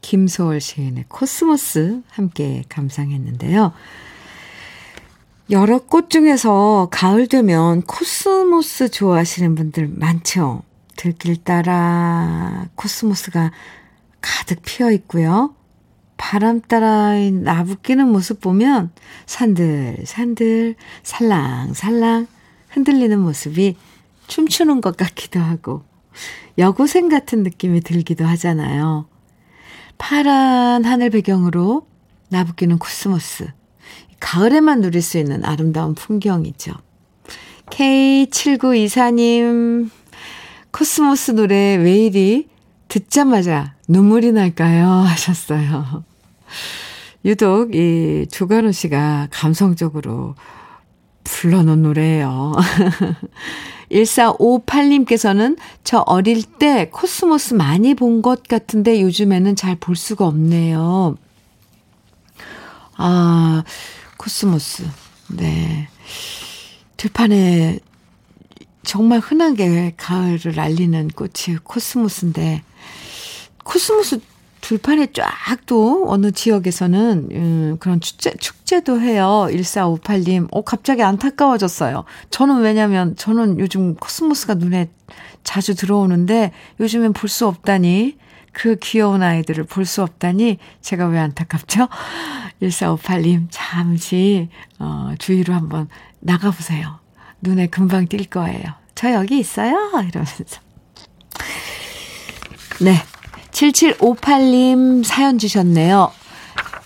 김소월 0.01 0.61
시인의 0.61 1.05
코스모스 1.09 2.03
함께 2.11 2.65
감상했는데요. 2.69 3.73
여러 5.51 5.79
꽃 5.79 6.11
중에서 6.11 6.89
가을 6.91 7.29
되면 7.29 7.83
코스모스 7.83 8.91
좋아하시는 8.91 9.55
분들 9.55 9.89
많죠. 9.89 10.63
들길 10.97 11.43
따라 11.45 12.67
코스모스가 12.75 13.53
가득 14.21 14.63
피어 14.65 14.91
있고요. 14.93 15.55
바람 16.17 16.61
따라 16.61 17.15
나부끼는 17.15 18.09
모습 18.09 18.41
보면 18.41 18.91
산들산들 19.27 20.77
살랑살랑 21.03 22.29
흔들리는 22.71 23.19
모습이 23.19 23.77
춤추는 24.29 24.81
것 24.81 24.97
같기도 24.97 25.41
하고 25.41 25.83
여고생 26.59 27.09
같은 27.09 27.43
느낌이 27.43 27.81
들기도 27.81 28.27
하잖아요. 28.27 29.07
파란 29.99 30.85
하늘 30.85 31.11
배경으로 31.11 31.87
나부끼는 32.29 32.79
코스모스. 32.79 33.49
가을에만 34.21 34.81
누릴 34.81 35.03
수 35.03 35.19
있는 35.19 35.45
아름다운 35.45 35.95
풍경이죠. 35.95 36.73
K7924님, 37.67 39.91
코스모스 40.71 41.33
노래 41.33 41.75
왜 41.77 42.07
이리 42.07 42.49
듣자마자 42.89 43.75
눈물이 43.89 44.33
날까요? 44.33 44.87
하셨어요. 44.87 46.05
유독 47.25 47.75
이 47.75 48.27
조관우 48.31 48.73
씨가 48.73 49.29
감성적으로 49.31 50.35
불러놓은 51.25 51.83
노래예요. 51.83 52.53
1458님께서는 53.91 55.59
저 55.85 55.99
어릴 55.99 56.43
때 56.45 56.89
코스모스 56.91 57.55
많이 57.55 57.95
본 57.95 58.23
것 58.23 58.45
같은데 58.45 59.03
요즘에는 59.03 59.55
잘 59.57 59.77
볼 59.77 59.97
수가 59.97 60.27
없네요. 60.27 61.17
아, 62.97 63.65
코스모스. 64.17 64.85
네. 65.29 65.89
들판에 66.97 67.81
정말 68.85 69.19
흔하게 69.19 69.95
가을을 69.97 70.59
알리는 70.59 71.09
꽃이 71.09 71.59
코스모스인데, 71.65 72.63
코스모스 73.65 74.21
들판에 74.73 75.09
쫙 75.13 75.27
또 75.67 76.07
어느 76.09 76.31
지역에서는 76.33 77.29
음, 77.33 77.77
그런 77.79 78.01
축제, 78.01 78.33
축제도 78.35 79.01
해요. 79.01 79.47
1458님. 79.51 80.49
어, 80.51 80.63
갑자기 80.63 81.03
안타까워졌어요. 81.03 82.05
저는 82.31 82.61
왜냐면 82.63 83.15
저는 83.17 83.59
요즘 83.59 83.95
코스모스가 83.97 84.55
눈에 84.55 84.89
자주 85.45 85.75
들어오는데 85.75 86.53
요즘엔 86.81 87.13
볼 87.13 87.29
수 87.29 87.47
없다니. 87.47 88.17
그 88.55 88.77
귀여운 88.77 89.23
아이들을 89.23 89.65
볼 89.65 89.85
수 89.87 90.03
없다니 90.03 90.59
제가 90.83 91.07
왜 91.07 91.19
안타깝죠? 91.19 91.89
1458님 92.63 93.49
잠시 93.51 94.49
어, 94.79 95.13
주위로 95.19 95.53
한번 95.55 95.89
나가 96.21 96.51
보세요. 96.51 96.99
눈에 97.43 97.67
금방 97.67 98.07
띌 98.07 98.31
거예요. 98.31 98.63
저 98.95 99.13
여기 99.13 99.39
있어요. 99.39 99.75
이러면서. 100.09 100.45
네. 102.81 102.95
7758님 103.53 105.05
사연 105.05 105.39
주셨네요. 105.39 106.11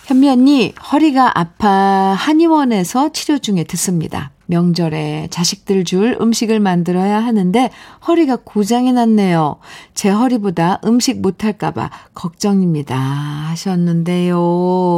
현미 0.05 0.29
언니, 0.29 0.73
허리가 0.91 1.37
아파 1.37 1.69
한의원에서 1.69 3.11
치료 3.11 3.39
중에 3.39 3.65
듣습니다. 3.65 4.31
명절에 4.45 5.27
자식들 5.29 5.83
줄 5.83 6.17
음식을 6.21 6.61
만들어야 6.61 7.21
하는데 7.21 7.69
허리가 8.07 8.37
고장이 8.37 8.93
났네요. 8.93 9.57
제 9.93 10.09
허리보다 10.09 10.79
음식 10.85 11.19
못할까봐 11.19 11.89
걱정입니다. 12.13 12.97
하셨는데요. 12.97 14.37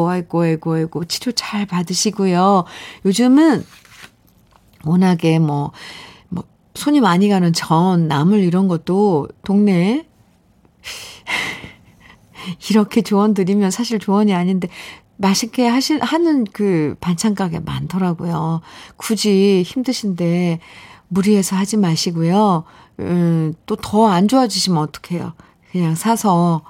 아이고, 0.08 0.42
아이고, 0.42 0.74
아이고. 0.74 1.06
치료 1.06 1.32
잘 1.32 1.66
받으시고요. 1.66 2.66
요즘은 3.06 3.66
워낙에 4.86 5.40
뭐, 5.40 5.72
뭐, 6.30 6.44
손이 6.76 7.02
많이 7.02 7.30
가는 7.30 7.52
전, 7.52 8.08
나물 8.08 8.42
이런 8.42 8.68
것도 8.68 9.28
동네에 9.44 10.06
이렇게 12.70 13.02
조언 13.02 13.34
드리면 13.34 13.72
사실 13.72 14.00
조언이 14.00 14.34
아닌데 14.34 14.68
맛있게 15.18 15.68
하실, 15.68 16.02
하는 16.02 16.46
그 16.46 16.96
반찬 17.02 17.36
가게 17.36 17.60
많더라고요. 17.60 18.62
굳이 18.96 19.64
힘드신데 19.66 20.60
무리해서 21.10 21.56
하지 21.56 21.76
마시고요. 21.78 22.64
음, 23.00 23.54
또 23.66 23.76
더 23.76 24.08
안 24.08 24.28
좋아지시면 24.28 24.82
어떡해요. 24.82 25.34
그냥 25.72 25.96
사서 25.96 26.62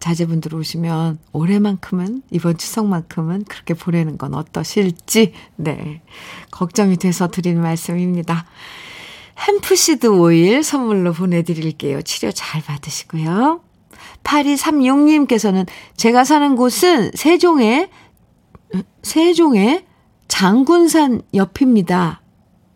자제분들 0.00 0.52
오시면 0.54 1.18
올해만큼은, 1.32 2.22
이번 2.32 2.58
추석만큼은 2.58 3.44
그렇게 3.44 3.74
보내는 3.74 4.18
건 4.18 4.34
어떠실지, 4.34 5.32
네. 5.54 6.02
걱정이 6.50 6.96
돼서 6.96 7.28
드리는 7.28 7.62
말씀입니다. 7.62 8.44
햄프시드 9.46 10.08
오일 10.08 10.64
선물로 10.64 11.12
보내드릴게요. 11.12 12.02
치료 12.02 12.32
잘 12.32 12.62
받으시고요. 12.62 13.60
8236님께서는 14.24 15.66
제가 15.96 16.24
사는 16.24 16.56
곳은 16.56 17.10
세종의, 17.14 17.88
세종의 19.02 19.84
장군산 20.28 21.22
옆입니다. 21.34 22.22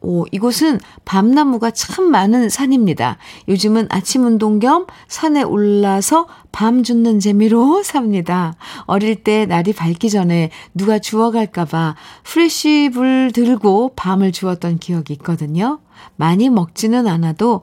오, 0.02 0.24
이곳은 0.30 0.78
밤나무가 1.04 1.70
참 1.72 2.10
많은 2.10 2.48
산입니다. 2.48 3.18
요즘은 3.48 3.88
아침 3.90 4.24
운동 4.24 4.60
겸 4.60 4.86
산에 5.08 5.42
올라서 5.42 6.28
밤 6.52 6.84
죽는 6.84 7.18
재미로 7.18 7.82
삽니다. 7.84 8.54
어릴 8.82 9.24
때 9.24 9.46
날이 9.46 9.72
밝기 9.72 10.10
전에 10.10 10.50
누가 10.74 10.98
주워갈까봐 10.98 11.96
프레쉬불 12.22 13.32
들고 13.34 13.94
밤을 13.96 14.30
주웠던 14.30 14.78
기억이 14.78 15.14
있거든요. 15.14 15.80
많이 16.16 16.48
먹지는 16.48 17.06
않아도 17.06 17.62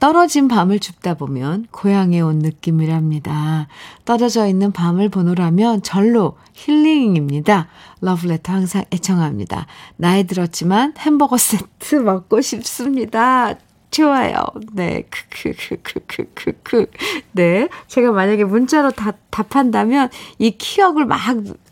떨어진 0.00 0.48
밤을 0.48 0.80
줍다 0.80 1.14
보면 1.14 1.66
고향에 1.70 2.20
온 2.20 2.38
느낌이랍니다. 2.38 3.68
떨어져 4.04 4.46
있는 4.46 4.72
밤을 4.72 5.08
보노라면 5.08 5.82
절로 5.82 6.36
힐링입니다. 6.54 7.68
러브레터 8.00 8.52
항상 8.52 8.84
애청합니다. 8.92 9.66
나이 9.96 10.24
들었지만 10.24 10.94
햄버거 10.98 11.36
세트 11.36 11.96
먹고 12.02 12.40
싶습니다. 12.40 13.54
좋아요. 13.90 14.44
네. 14.72 15.04
크크크크크크크. 15.32 16.86
네. 17.32 17.68
제가 17.86 18.12
만약에 18.12 18.44
문자로 18.44 18.90
다, 18.90 19.12
답한다면 19.30 20.10
이 20.38 20.50
키역을 20.52 21.06
막 21.06 21.18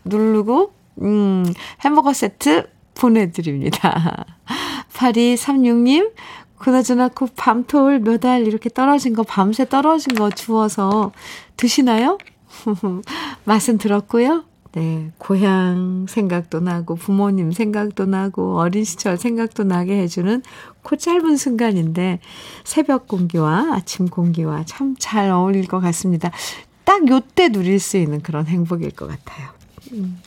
누르고 0.03 0.73
음, 1.01 1.45
햄버거 1.81 2.13
세트 2.13 2.67
보내드립니다. 2.97 4.25
8236님, 4.93 6.11
그나저나 6.57 7.09
그 7.09 7.27
밤톨 7.35 7.99
몇 7.99 8.25
알 8.25 8.47
이렇게 8.47 8.69
떨어진 8.69 9.13
거, 9.13 9.23
밤새 9.23 9.67
떨어진 9.67 10.15
거 10.15 10.29
주워서 10.29 11.11
드시나요? 11.55 12.17
맛은 13.45 13.77
들었고요. 13.77 14.43
네, 14.73 15.11
고향 15.17 16.05
생각도 16.07 16.59
나고, 16.59 16.95
부모님 16.95 17.51
생각도 17.51 18.05
나고, 18.05 18.59
어린 18.59 18.83
시절 18.83 19.17
생각도 19.17 19.63
나게 19.63 19.97
해주는 20.01 20.43
그 20.83 20.97
짧은 20.97 21.37
순간인데, 21.37 22.19
새벽 22.63 23.07
공기와 23.07 23.73
아침 23.73 24.07
공기와 24.07 24.65
참 24.65 24.95
잘 24.99 25.31
어울릴 25.31 25.67
것 25.67 25.79
같습니다. 25.79 26.31
딱 26.83 27.07
요때 27.09 27.49
누릴 27.49 27.79
수 27.79 27.97
있는 27.97 28.21
그런 28.21 28.45
행복일 28.47 28.91
것 28.91 29.07
같아요. 29.07 29.49
음. 29.93 30.19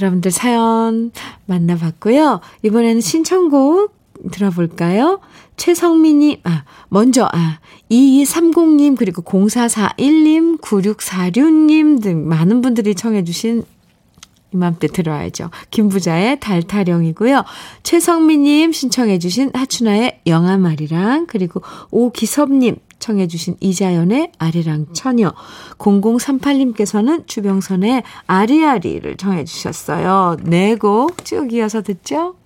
여러분들 0.00 0.30
사연 0.30 1.12
만나봤고요. 1.46 2.40
이번에는 2.62 3.00
신청곡 3.00 3.94
들어볼까요? 4.30 5.20
최성민님, 5.56 6.38
아, 6.44 6.64
먼저, 6.88 7.28
아, 7.32 7.58
2230님, 7.90 8.96
그리고 8.96 9.22
0441님, 9.22 10.60
9646님 10.60 12.02
등 12.02 12.28
많은 12.28 12.62
분들이 12.62 12.94
청해주신 12.94 13.64
이맘때 14.54 14.86
들어야죠. 14.86 15.50
김부자의 15.70 16.40
달타령이고요. 16.40 17.44
최성민님 17.82 18.72
신청해주신 18.72 19.52
하춘아의 19.54 20.20
영아말이랑, 20.26 21.26
그리고 21.26 21.62
오기섭님 21.90 22.76
청해 23.02 23.26
주신 23.26 23.56
이자연의 23.60 24.30
아리랑 24.38 24.92
처녀. 24.94 25.34
0038님께서는 25.78 27.26
주병선의 27.26 28.04
아리아리를 28.28 29.16
청해 29.16 29.44
주셨어요. 29.44 30.36
네 30.44 30.76
곡 30.76 31.24
쭉 31.24 31.52
이어서 31.52 31.82
듣죠? 31.82 32.36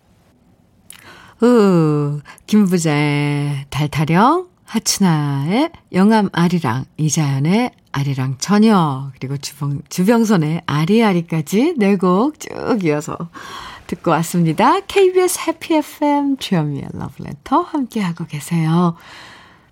으, 1.42 2.20
김부자의 2.46 3.66
달타령, 3.68 4.46
하춘아의 4.64 5.70
영암 5.92 6.30
아리랑, 6.32 6.86
이자연의 6.96 7.72
아리랑 7.92 8.36
처녀, 8.38 9.10
그리고 9.18 9.36
주병, 9.36 9.82
주병선의 9.90 10.62
아리아리까지 10.66 11.74
네 11.76 11.96
곡 11.96 12.40
쭉 12.40 12.82
이어서 12.84 13.16
듣고 13.86 14.11
왔습니다. 14.12 14.80
KBS 14.80 15.38
해피 15.46 15.74
FM 15.74 16.38
주현미의 16.38 16.88
러브레터 16.94 17.61
함께하고 17.61 18.24
계세요. 18.26 18.96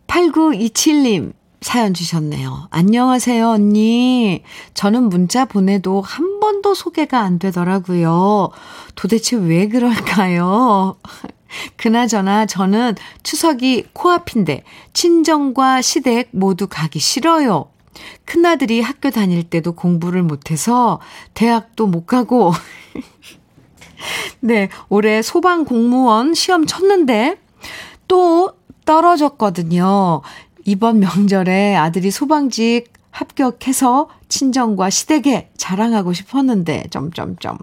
8927님 0.06 1.32
사연 1.60 1.94
주셨네요. 1.94 2.68
안녕하세요, 2.70 3.48
언니. 3.48 4.42
저는 4.74 5.08
문자 5.08 5.46
보내도 5.46 6.02
한 6.02 6.38
번도 6.38 6.74
소개가 6.74 7.20
안 7.20 7.38
되더라고요. 7.38 8.50
도대체 8.94 9.36
왜 9.36 9.68
그럴까요? 9.68 10.96
그나저나 11.76 12.46
저는 12.46 12.96
추석이 13.22 13.86
코앞인데 13.94 14.64
친정과 14.92 15.80
시댁 15.80 16.28
모두 16.32 16.66
가기 16.68 16.98
싫어요. 16.98 17.70
큰아들이 18.26 18.82
학교 18.82 19.10
다닐 19.10 19.42
때도 19.42 19.72
공부를 19.72 20.22
못해서 20.22 21.00
대학도 21.32 21.86
못 21.86 22.06
가고 22.06 22.52
네, 24.40 24.68
올해 24.90 25.22
소방 25.22 25.64
공무원 25.64 26.34
시험 26.34 26.66
쳤는데 26.66 27.38
또 28.08 28.52
떨어졌거든요. 28.84 30.22
이번 30.64 31.00
명절에 31.00 31.76
아들이 31.76 32.10
소방직 32.10 32.92
합격해서 33.10 34.08
친정과 34.28 34.90
시댁에 34.90 35.50
자랑하고 35.56 36.12
싶었는데 36.12 36.88
점점점 36.90 37.58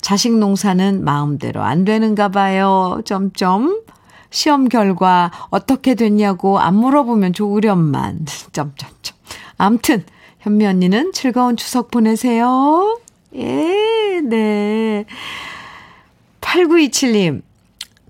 자식 0.00 0.36
농사는 0.36 1.04
마음대로 1.04 1.62
안 1.62 1.84
되는가 1.84 2.30
봐요. 2.30 3.00
점점 3.04 3.82
시험 4.30 4.68
결과 4.68 5.30
어떻게 5.50 5.94
됐냐고 5.94 6.58
안 6.58 6.74
물어보면 6.74 7.32
좋으련만 7.34 8.26
점점점 8.52 9.16
암튼 9.58 10.04
현미 10.40 10.66
언니는 10.66 11.12
즐거운 11.12 11.56
추석 11.56 11.90
보내세요. 11.90 12.98
예, 13.34 14.20
네. 14.24 15.04
8927님 16.40 17.42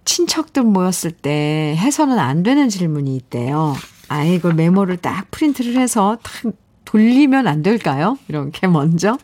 친척들 0.07 0.62
모였을 0.62 1.11
때 1.11 1.76
해서는 1.78 2.18
안 2.18 2.42
되는 2.42 2.70
질문이 2.70 3.14
있대요. 3.16 3.76
아, 4.09 4.24
이걸 4.24 4.54
메모를 4.54 4.96
딱 4.96 5.30
프린트를 5.30 5.76
해서 5.76 6.16
딱 6.22 6.52
돌리면 6.86 7.46
안 7.46 7.62
될까요? 7.62 8.16
이렇게 8.28 8.66
먼저. 8.68 9.18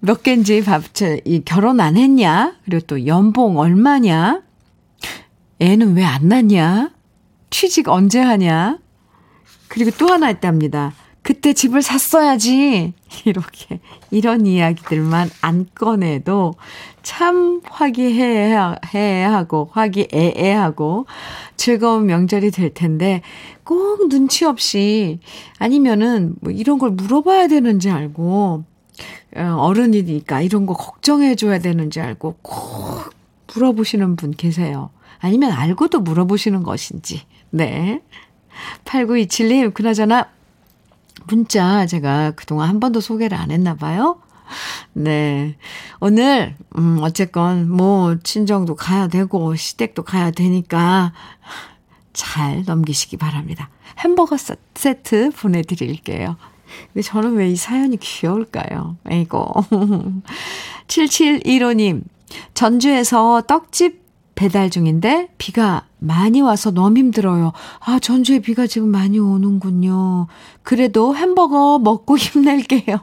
몇 0.00 0.22
개인지 0.22 0.64
밥, 0.64 0.82
이 1.24 1.42
결혼 1.44 1.78
안 1.80 1.96
했냐? 1.96 2.56
그리고 2.64 2.84
또 2.86 3.06
연봉 3.06 3.58
얼마냐? 3.58 4.42
애는 5.60 5.94
왜 5.96 6.04
안 6.04 6.28
낳냐? 6.28 6.90
취직 7.50 7.88
언제 7.88 8.20
하냐? 8.20 8.78
그리고 9.68 9.90
또 9.98 10.08
하나 10.08 10.30
있답니다. 10.30 10.92
그때 11.26 11.52
집을 11.52 11.82
샀어야지. 11.82 12.92
이렇게, 13.26 13.80
이런 14.12 14.46
이야기들만 14.46 15.28
안 15.40 15.66
꺼내도 15.74 16.54
참 17.02 17.60
화기애애하고, 17.64 18.90
화기애애하고 19.72 21.06
즐거운 21.56 22.06
명절이 22.06 22.52
될 22.52 22.72
텐데 22.72 23.22
꼭 23.64 24.08
눈치 24.08 24.44
없이 24.44 25.18
아니면은 25.58 26.36
뭐 26.40 26.52
이런 26.52 26.78
걸 26.78 26.92
물어봐야 26.92 27.48
되는지 27.48 27.90
알고 27.90 28.62
어, 29.34 29.42
어른이니까 29.42 30.42
이런 30.42 30.64
거 30.64 30.74
걱정해줘야 30.74 31.58
되는지 31.58 32.00
알고 32.00 32.36
꼭 32.40 33.10
물어보시는 33.52 34.14
분 34.14 34.30
계세요. 34.30 34.90
아니면 35.18 35.50
알고도 35.50 35.98
물어보시는 36.02 36.62
것인지. 36.62 37.22
네. 37.50 38.00
8927님, 38.84 39.74
그나저나 39.74 40.35
문자 41.28 41.86
제가 41.86 42.32
그동안 42.32 42.68
한 42.68 42.80
번도 42.80 43.00
소개를 43.00 43.36
안 43.38 43.50
했나 43.50 43.74
봐요. 43.74 44.20
네. 44.92 45.56
오늘, 46.00 46.54
음, 46.78 46.98
어쨌건, 47.02 47.68
뭐, 47.68 48.16
친정도 48.22 48.76
가야 48.76 49.08
되고, 49.08 49.56
시댁도 49.56 50.04
가야 50.04 50.30
되니까, 50.30 51.12
잘 52.12 52.62
넘기시기 52.64 53.16
바랍니다. 53.16 53.68
햄버거 53.98 54.36
세트 54.74 55.30
보내드릴게요. 55.36 56.36
근데 56.92 57.02
저는 57.02 57.34
왜 57.34 57.50
이 57.50 57.56
사연이 57.56 57.96
귀여울까요? 57.96 58.96
에이고. 59.10 59.52
7715님, 60.86 62.02
전주에서 62.54 63.42
떡집 63.42 64.05
배달 64.36 64.70
중인데 64.70 65.30
비가 65.38 65.86
많이 65.98 66.40
와서 66.40 66.70
너무 66.70 66.98
힘들어요. 66.98 67.52
아, 67.80 67.98
전주에 67.98 68.38
비가 68.38 68.68
지금 68.68 68.88
많이 68.90 69.18
오는군요. 69.18 70.28
그래도 70.62 71.16
햄버거 71.16 71.80
먹고 71.80 72.16
힘낼게요. 72.16 72.98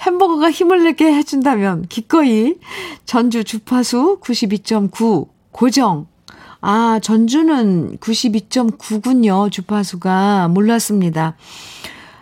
햄버거가 0.00 0.50
힘을 0.50 0.82
내게 0.82 1.12
해준다면 1.12 1.86
기꺼이 1.88 2.56
전주 3.04 3.44
주파수 3.44 4.18
92.9 4.20 5.28
고정. 5.52 6.06
아, 6.60 6.98
전주는 7.02 7.98
92.9군요. 7.98 9.52
주파수가 9.52 10.48
몰랐습니다. 10.48 11.36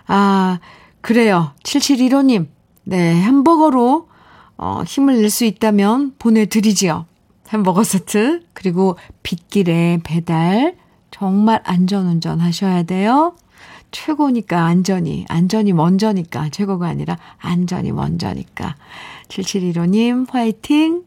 아, 0.07 0.59
그래요. 1.01 1.53
7715님. 1.63 2.47
네, 2.85 3.23
햄버거로 3.23 4.09
어, 4.57 4.83
힘을 4.87 5.21
낼 5.21 5.31
수 5.31 5.45
있다면 5.45 6.15
보내드리지요. 6.19 7.07
햄버거 7.53 7.83
세트, 7.83 8.43
그리고 8.53 8.97
빗길에 9.23 10.01
배달, 10.05 10.77
정말 11.11 11.61
안전운전 11.65 12.41
하셔야 12.41 12.85
돼요. 12.85 13.35
최고니까 13.91 14.65
안전이, 14.65 15.27
안전이 15.29 15.73
먼저니까, 15.73 16.49
최고가 16.51 16.87
아니라 16.87 17.19
안전이 17.39 17.93
먼저니까. 17.93 18.77
7715님, 19.29 20.31
화이팅! 20.31 21.03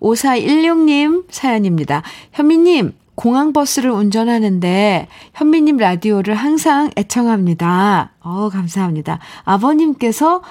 5416님 0.00 1.24
사연입니다. 1.30 2.02
현미님, 2.32 2.92
공항버스를 3.14 3.90
운전하는데 3.90 5.08
현미님 5.34 5.76
라디오를 5.78 6.34
항상 6.34 6.90
애청합니다. 6.96 8.12
어, 8.20 8.50
감사합니다. 8.50 9.20
아버님께서 9.44 10.42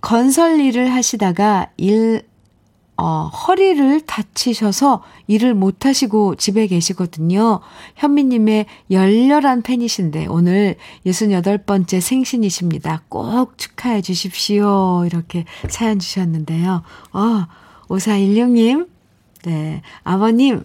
건설 0.00 0.60
일을 0.60 0.92
하시다가 0.92 1.68
일 1.76 2.22
어, 3.04 3.26
허리를 3.26 4.02
다치셔서 4.02 5.02
일을 5.26 5.54
못 5.54 5.86
하시고 5.86 6.36
집에 6.36 6.68
계시거든요. 6.68 7.58
현미님의 7.96 8.66
열렬한 8.92 9.62
팬이신데 9.62 10.26
오늘 10.26 10.76
68번째 11.04 12.00
생신이십니다. 12.00 13.02
꼭 13.08 13.58
축하해 13.58 14.02
주십시오. 14.02 15.02
이렇게 15.04 15.46
사연 15.68 15.98
주셨는데요. 15.98 16.84
어, 17.12 17.46
5416님, 17.88 18.88
네, 19.46 19.82
아버님, 20.04 20.62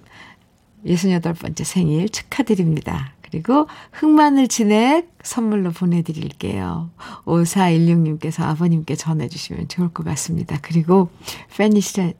68번째 0.86 1.64
생일 1.64 2.08
축하드립니다. 2.08 3.14
그리고 3.30 3.68
흑마늘 3.92 4.48
진액 4.48 5.10
선물로 5.22 5.72
보내드릴게요. 5.72 6.90
5416님께서 7.26 8.44
아버님께 8.44 8.96
전해주시면 8.96 9.68
좋을 9.68 9.90
것 9.90 10.06
같습니다. 10.06 10.58
그리고 10.62 11.10
팬이시라, 11.58 12.14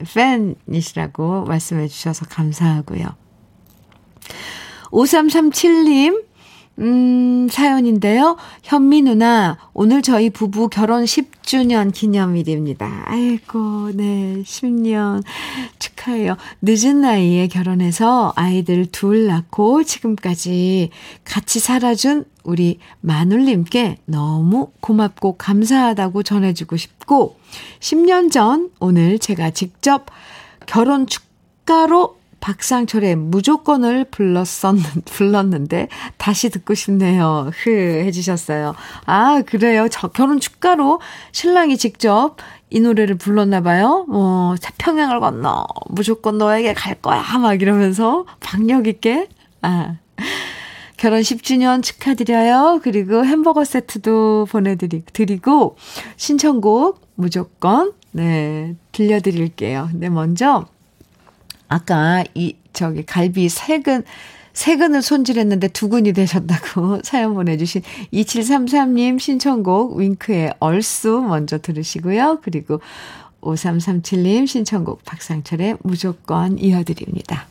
팬이시라고 0.66 1.44
말씀해 1.44 1.88
주셔서 1.88 2.26
감사하고요. 2.26 3.06
5337님, 4.90 6.24
음, 6.78 7.48
사연인데요. 7.50 8.36
현미 8.62 9.02
누나, 9.02 9.58
오늘 9.72 10.00
저희 10.00 10.30
부부 10.30 10.68
결혼 10.68 11.04
10주년 11.04 11.92
기념일입니다. 11.92 13.04
아이고, 13.06 13.90
네, 13.94 14.42
10년 14.44 15.24
축하해요. 15.80 16.36
늦은 16.62 17.00
나이에 17.00 17.48
결혼해서 17.48 18.32
아이들 18.36 18.86
둘 18.86 19.26
낳고 19.26 19.82
지금까지 19.82 20.90
같이 21.24 21.58
살아준 21.58 22.24
우리 22.44 22.78
마눌님께 23.00 23.98
너무 24.04 24.70
고맙고 24.80 25.36
감사하다고 25.36 26.22
전해주고 26.22 26.76
싶고, 26.76 27.36
10년 27.80 28.30
전 28.30 28.70
오늘 28.78 29.18
제가 29.18 29.50
직접 29.50 30.06
결혼 30.66 31.06
축가로 31.06 32.17
박상철의 32.40 33.16
무조건을 33.16 34.04
불렀었, 34.04 34.76
불렀는데 35.04 35.88
다시 36.16 36.50
듣고 36.50 36.74
싶네요. 36.74 37.50
흐 37.54 37.70
해주셨어요. 37.70 38.74
아, 39.06 39.42
그래요. 39.46 39.88
저 39.90 40.08
결혼 40.08 40.40
축가로 40.40 41.00
신랑이 41.32 41.76
직접 41.76 42.36
이 42.70 42.80
노래를 42.80 43.16
불렀나 43.16 43.62
봐요. 43.62 44.06
어, 44.10 44.54
태평양을 44.60 45.20
건너 45.20 45.66
무조건 45.88 46.38
너에게 46.38 46.74
갈 46.74 46.94
거야. 46.94 47.22
막 47.38 47.60
이러면서 47.60 48.24
박력 48.40 48.86
있게. 48.86 49.28
아. 49.62 49.96
결혼 50.98 51.20
10주년 51.20 51.80
축하드려요. 51.82 52.80
그리고 52.82 53.24
햄버거 53.24 53.64
세트도 53.64 54.48
보내드리고, 54.50 55.76
신청곡 56.16 57.00
무조건, 57.14 57.92
네, 58.10 58.74
들려드릴게요. 58.90 59.90
근데 59.92 60.08
먼저, 60.08 60.66
아까 61.68 62.24
이 62.34 62.56
저기 62.72 63.04
갈비 63.04 63.48
세근 63.48 64.04
세근을 64.52 65.02
손질했는데 65.02 65.68
두근이 65.68 66.12
되셨다고 66.12 67.00
사연 67.04 67.34
보내주신 67.34 67.82
2733님 68.12 69.20
신청곡 69.20 69.96
윙크의 69.96 70.54
얼쑤 70.58 71.22
먼저 71.22 71.58
들으시고요. 71.58 72.40
그리고 72.42 72.80
5337님 73.40 74.48
신청곡 74.48 75.04
박상철의 75.04 75.76
무조건 75.84 76.58
이어드립니다. 76.58 77.46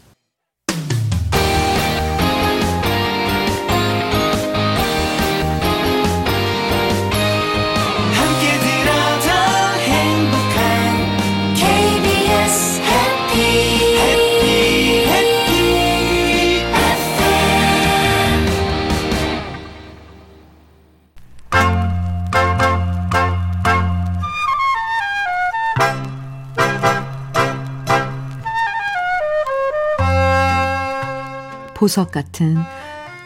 보석 31.78 32.12
같은 32.12 32.58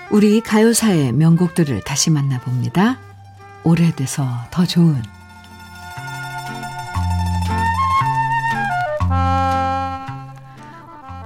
우리 0.10 0.41
가요사의 0.41 1.14
명곡들을 1.14 1.86
다시 1.86 2.10
만나봅니다. 2.10 2.99
오래돼서 3.64 4.28
더 4.52 4.66
좋은 4.66 5.02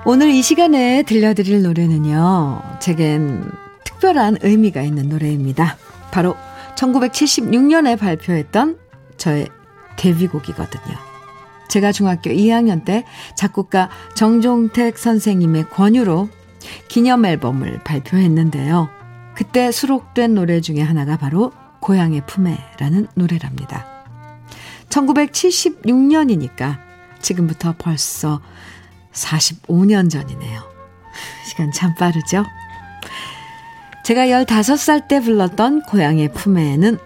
오늘 0.06 0.30
이 0.30 0.44
시간에 0.44 1.02
들려드릴 1.02 1.64
노래는요. 1.64 2.62
제겐 2.80 3.52
특별한 3.84 4.38
의미가 4.44 4.84
있는 4.84 5.10
노래입니다. 5.10 5.78
바로 6.12 6.38
1976년에 6.76 7.98
발표했던 7.98 8.78
저의 9.18 9.48
데뷔곡이거든요. 9.98 10.96
제가 11.70 11.92
중학교 11.92 12.30
2학년 12.30 12.86
때 12.86 13.04
작곡가 13.36 13.90
정종택 14.14 15.00
선생님의 15.00 15.72
권유로 15.72 16.30
기념 16.88 17.26
앨범을 17.26 17.82
발표했는데요. 17.84 18.90
그때 19.36 19.72
수록된 19.72 20.34
노래 20.34 20.62
중에 20.62 20.82
하나가 20.82 21.18
바로 21.18 21.52
고향의 21.82 22.26
품에라는 22.26 23.08
노래랍니다. 23.16 23.86
1976년이니까 24.90 26.80
지금부터 27.22 27.76
벌써 27.78 28.42
45년 29.12 30.10
전이네요. 30.10 30.62
시간 31.48 31.72
참 31.72 31.94
빠르죠? 31.96 32.44
제가 34.04 34.28
15살 34.28 35.08
때 35.08 35.20
불렀던 35.20 35.84
고향의 35.84 36.32
품에는 36.34 36.98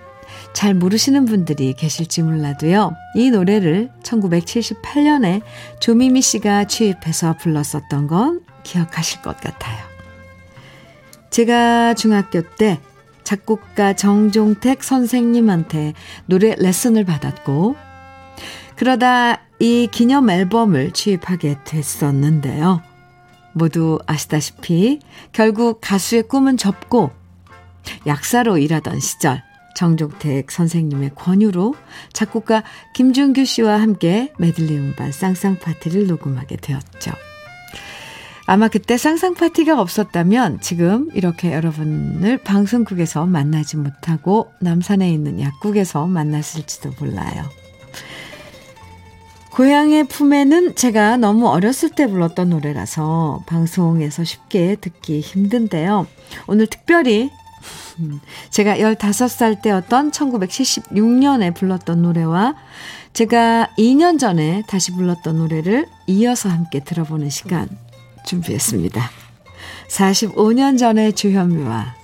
잘 0.54 0.74
모르시는 0.74 1.26
분들이 1.26 1.74
계실지 1.74 2.24
몰라도요. 2.24 2.92
이 3.16 3.30
노래를 3.30 3.92
1978년에 4.04 5.42
조미미 5.80 6.22
씨가 6.22 6.66
취입해서 6.66 7.38
불렀었던 7.38 8.08
건 8.08 8.42
기억하실 8.70 9.22
것 9.22 9.40
같아요. 9.40 9.78
제가 11.32 11.96
중학교 11.96 12.42
때 12.42 12.80
작곡가 13.24 13.94
정종택 13.94 14.84
선생님한테 14.84 15.94
노래 16.26 16.56
레슨을 16.56 17.06
받았고, 17.06 17.76
그러다 18.76 19.42
이 19.60 19.88
기념 19.92 20.30
앨범을 20.30 20.92
취입하게 20.92 21.58
됐었는데요. 21.66 22.82
모두 23.54 24.00
아시다시피 24.06 25.00
결국 25.32 25.80
가수의 25.82 26.24
꿈은 26.24 26.58
접고 26.58 27.12
약사로 28.06 28.58
일하던 28.58 29.00
시절 29.00 29.44
정종택 29.76 30.52
선생님의 30.52 31.12
권유로 31.16 31.76
작곡가 32.14 32.64
김준규 32.94 33.46
씨와 33.46 33.82
함께 33.82 34.32
메들리 34.38 34.78
음반 34.78 35.12
쌍쌍 35.12 35.60
파티를 35.60 36.08
녹음하게 36.08 36.58
되었죠. 36.58 37.12
아마 38.50 38.68
그때 38.68 38.98
쌍쌍 38.98 39.36
파티가 39.36 39.80
없었다면 39.80 40.60
지금 40.60 41.08
이렇게 41.14 41.54
여러분을 41.54 42.40
방송국에서 42.40 43.28
만나지 43.28 43.78
못하고 43.78 44.52
남산에 44.60 45.08
있는 45.14 45.40
약국에서 45.40 46.08
만났을지도 46.08 46.94
몰라요. 47.00 47.46
고향의 49.52 50.08
품에는 50.08 50.74
제가 50.74 51.18
너무 51.18 51.48
어렸을 51.48 51.92
때 51.92 52.08
불렀던 52.08 52.50
노래라서 52.50 53.44
방송에서 53.46 54.24
쉽게 54.24 54.78
듣기 54.82 55.20
힘든데요. 55.20 56.08
오늘 56.48 56.66
특별히 56.66 57.30
제가 58.50 58.78
15살 58.78 59.62
때였던 59.62 60.10
1976년에 60.10 61.54
불렀던 61.54 62.02
노래와 62.02 62.56
제가 63.14 63.70
2년 63.78 64.18
전에 64.18 64.64
다시 64.68 64.92
불렀던 64.94 65.38
노래를 65.38 65.86
이어서 66.08 66.50
함께 66.50 66.80
들어보는 66.80 67.30
시간 67.30 67.70
준비했습니다. 68.26 69.02
45년 69.90 70.78
전의 70.78 71.14
주현미와 71.14 71.96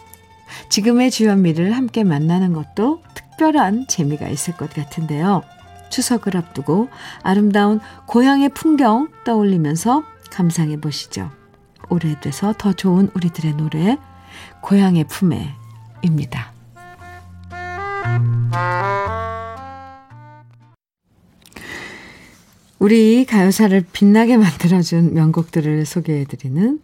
지금의 0.70 1.12
주현미를 1.12 1.76
함께 1.76 2.04
만나는 2.04 2.54
것도 2.54 3.02
특별한 3.14 3.88
재미가 3.88 4.28
있을 4.30 4.56
것 4.58 4.74
같은데요. 4.74 5.44
추석을 5.90 6.36
앞두고 6.36 6.90
아름다운 7.24 7.80
고향의 8.08 8.50
풍경 8.50 9.10
떠올리면서 9.24 10.04
감상해 10.32 10.82
보시죠. 10.82 11.32
오래돼서 11.90 12.54
더 12.58 12.74
좋은 12.74 13.10
우리들의 13.14 13.54
노래 13.54 13.98
고향의 14.62 15.06
품에입니다. 15.06 16.54
우리 22.86 23.26
가요사를 23.26 23.84
빛나게 23.94 24.38
만들어준 24.38 25.16
명곡들을 25.16 25.88
소개해드리는 25.88 26.80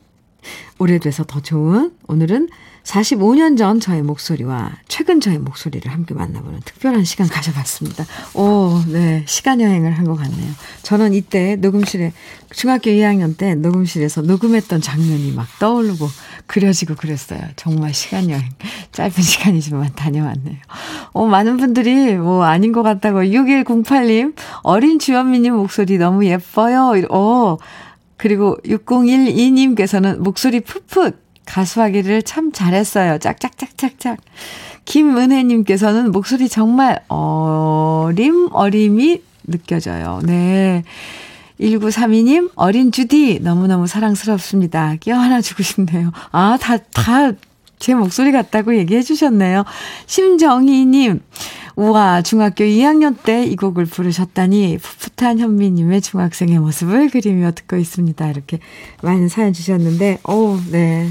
오래돼서 0.79 1.23
더 1.23 1.39
좋은 1.41 1.91
오늘은 2.07 2.49
45년 2.83 3.59
전 3.59 3.79
저의 3.79 4.01
목소리와 4.01 4.71
최근 4.87 5.21
저의 5.21 5.37
목소리를 5.37 5.91
함께 5.91 6.15
만나보는 6.15 6.61
특별한 6.65 7.03
시간 7.03 7.27
가져봤습니다. 7.27 8.05
오, 8.33 8.81
네. 8.87 9.23
시간 9.27 9.61
여행을 9.61 9.91
한 9.91 10.05
것 10.05 10.15
같네요. 10.15 10.51
저는 10.81 11.13
이때 11.13 11.55
녹음실에, 11.57 12.11
중학교 12.51 12.89
2학년 12.89 13.37
때 13.37 13.53
녹음실에서 13.53 14.23
녹음했던 14.23 14.81
장면이 14.81 15.31
막 15.33 15.47
떠오르고 15.59 16.07
그려지고 16.47 16.95
그랬어요. 16.95 17.39
정말 17.55 17.93
시간 17.93 18.31
여행. 18.31 18.49
짧은 18.91 19.11
시간이지만 19.21 19.91
다녀왔네요. 19.95 20.57
어, 21.13 21.27
많은 21.27 21.57
분들이 21.57 22.15
뭐 22.15 22.43
아닌 22.45 22.71
것 22.71 22.81
같다고 22.81 23.19
6108님, 23.21 24.33
어린 24.63 24.97
주현미님 24.97 25.53
목소리 25.53 25.99
너무 25.99 26.25
예뻐요. 26.25 26.93
어, 27.11 27.57
그리고 28.22 28.55
6012님께서는 28.65 30.19
목소리 30.19 30.59
풋풋 30.59 31.17
가수하기를 31.43 32.22
참 32.22 32.51
잘했어요. 32.51 33.17
짝짝짝짝짝. 33.17 34.19
김은혜님께서는 34.86 36.11
목소리 36.11 36.47
정말 36.47 37.03
어림, 37.07 38.49
어림이 38.51 39.24
느껴져요. 39.47 40.19
네. 40.24 40.84
1932님, 41.59 42.51
어린 42.53 42.91
주디, 42.91 43.39
너무너무 43.41 43.88
사랑스럽습니다. 43.88 44.97
하나 45.07 45.41
주고 45.41 45.63
싶네요. 45.63 46.11
아, 46.32 46.59
다, 46.61 46.78
다, 46.78 47.32
제 47.80 47.95
목소리 47.95 48.32
같다고 48.32 48.78
얘기해 48.78 49.01
주셨네요. 49.01 49.63
심정희님, 50.05 51.22
우와, 51.76 52.22
중학교 52.22 52.63
2학년 52.63 53.15
때 53.24 53.41
이 53.51 53.55
곡을 53.55 53.86
부르셨다니 53.86 54.78
풋풋한 54.78 55.39
현미님의 55.39 56.01
중학생의 56.01 56.59
모습을 56.59 57.09
그리며 57.09 57.51
듣고 57.51 57.76
있습니다. 57.76 58.30
이렇게 58.30 58.59
많은 59.01 59.28
사연 59.28 59.51
주셨는데, 59.51 60.19
오, 60.28 60.57
네. 60.72 61.09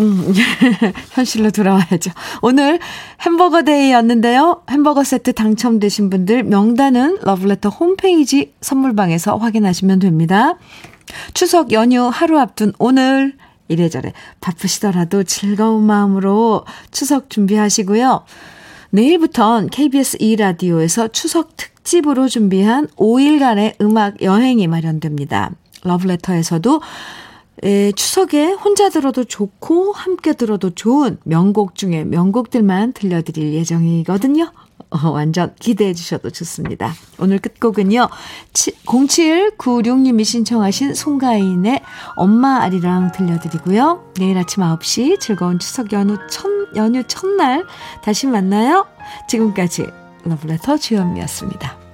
음, 0.00 0.32
현실로 1.12 1.50
돌아와야죠. 1.50 2.12
오늘 2.40 2.78
햄버거 3.20 3.62
데이였는데요. 3.62 4.62
햄버거 4.70 5.04
세트 5.04 5.32
당첨되신 5.34 6.08
분들 6.08 6.44
명단은 6.44 7.18
러블레터 7.22 7.68
홈페이지 7.68 8.54
선물방에서 8.60 9.36
확인하시면 9.36 9.98
됩니다. 9.98 10.56
추석 11.34 11.72
연휴 11.72 12.04
하루 12.04 12.38
앞둔 12.38 12.72
오늘 12.78 13.34
이래저래 13.66 14.12
바쁘시더라도 14.40 15.24
즐거운 15.24 15.84
마음으로 15.84 16.64
추석 16.90 17.28
준비하시고요. 17.28 18.24
내일부턴 18.90 19.68
KBS 19.68 20.16
2라디오에서 20.18 21.12
추석 21.12 21.56
특집으로 21.56 22.26
준비한 22.26 22.86
5일간의 22.96 23.80
음악 23.82 24.22
여행이 24.22 24.66
마련됩니다. 24.66 25.50
러브레터에서도 25.84 26.80
에, 27.64 27.92
추석에 27.92 28.52
혼자 28.52 28.88
들어도 28.88 29.24
좋고 29.24 29.92
함께 29.92 30.32
들어도 30.32 30.70
좋은 30.70 31.18
명곡 31.24 31.74
중에 31.74 32.04
명곡들만 32.04 32.94
들려드릴 32.94 33.52
예정이거든요. 33.54 34.52
어, 34.90 35.10
완전 35.10 35.54
기대해 35.58 35.92
주셔도 35.92 36.30
좋습니다. 36.30 36.92
오늘 37.18 37.38
끝곡은요. 37.38 38.08
0796님이 38.52 40.24
신청하신 40.24 40.94
송가인의 40.94 41.82
엄마 42.16 42.62
아리랑 42.62 43.12
들려드리고요. 43.12 44.12
내일 44.16 44.38
아침 44.38 44.62
9시 44.62 45.20
즐거운 45.20 45.58
추석 45.58 45.92
연휴 45.92 46.16
첫, 46.30 46.48
연휴 46.76 47.04
첫날 47.04 47.66
다시 48.02 48.26
만나요. 48.26 48.86
지금까지 49.28 49.86
러블레터 50.24 50.78
주현미였습니다. 50.78 51.87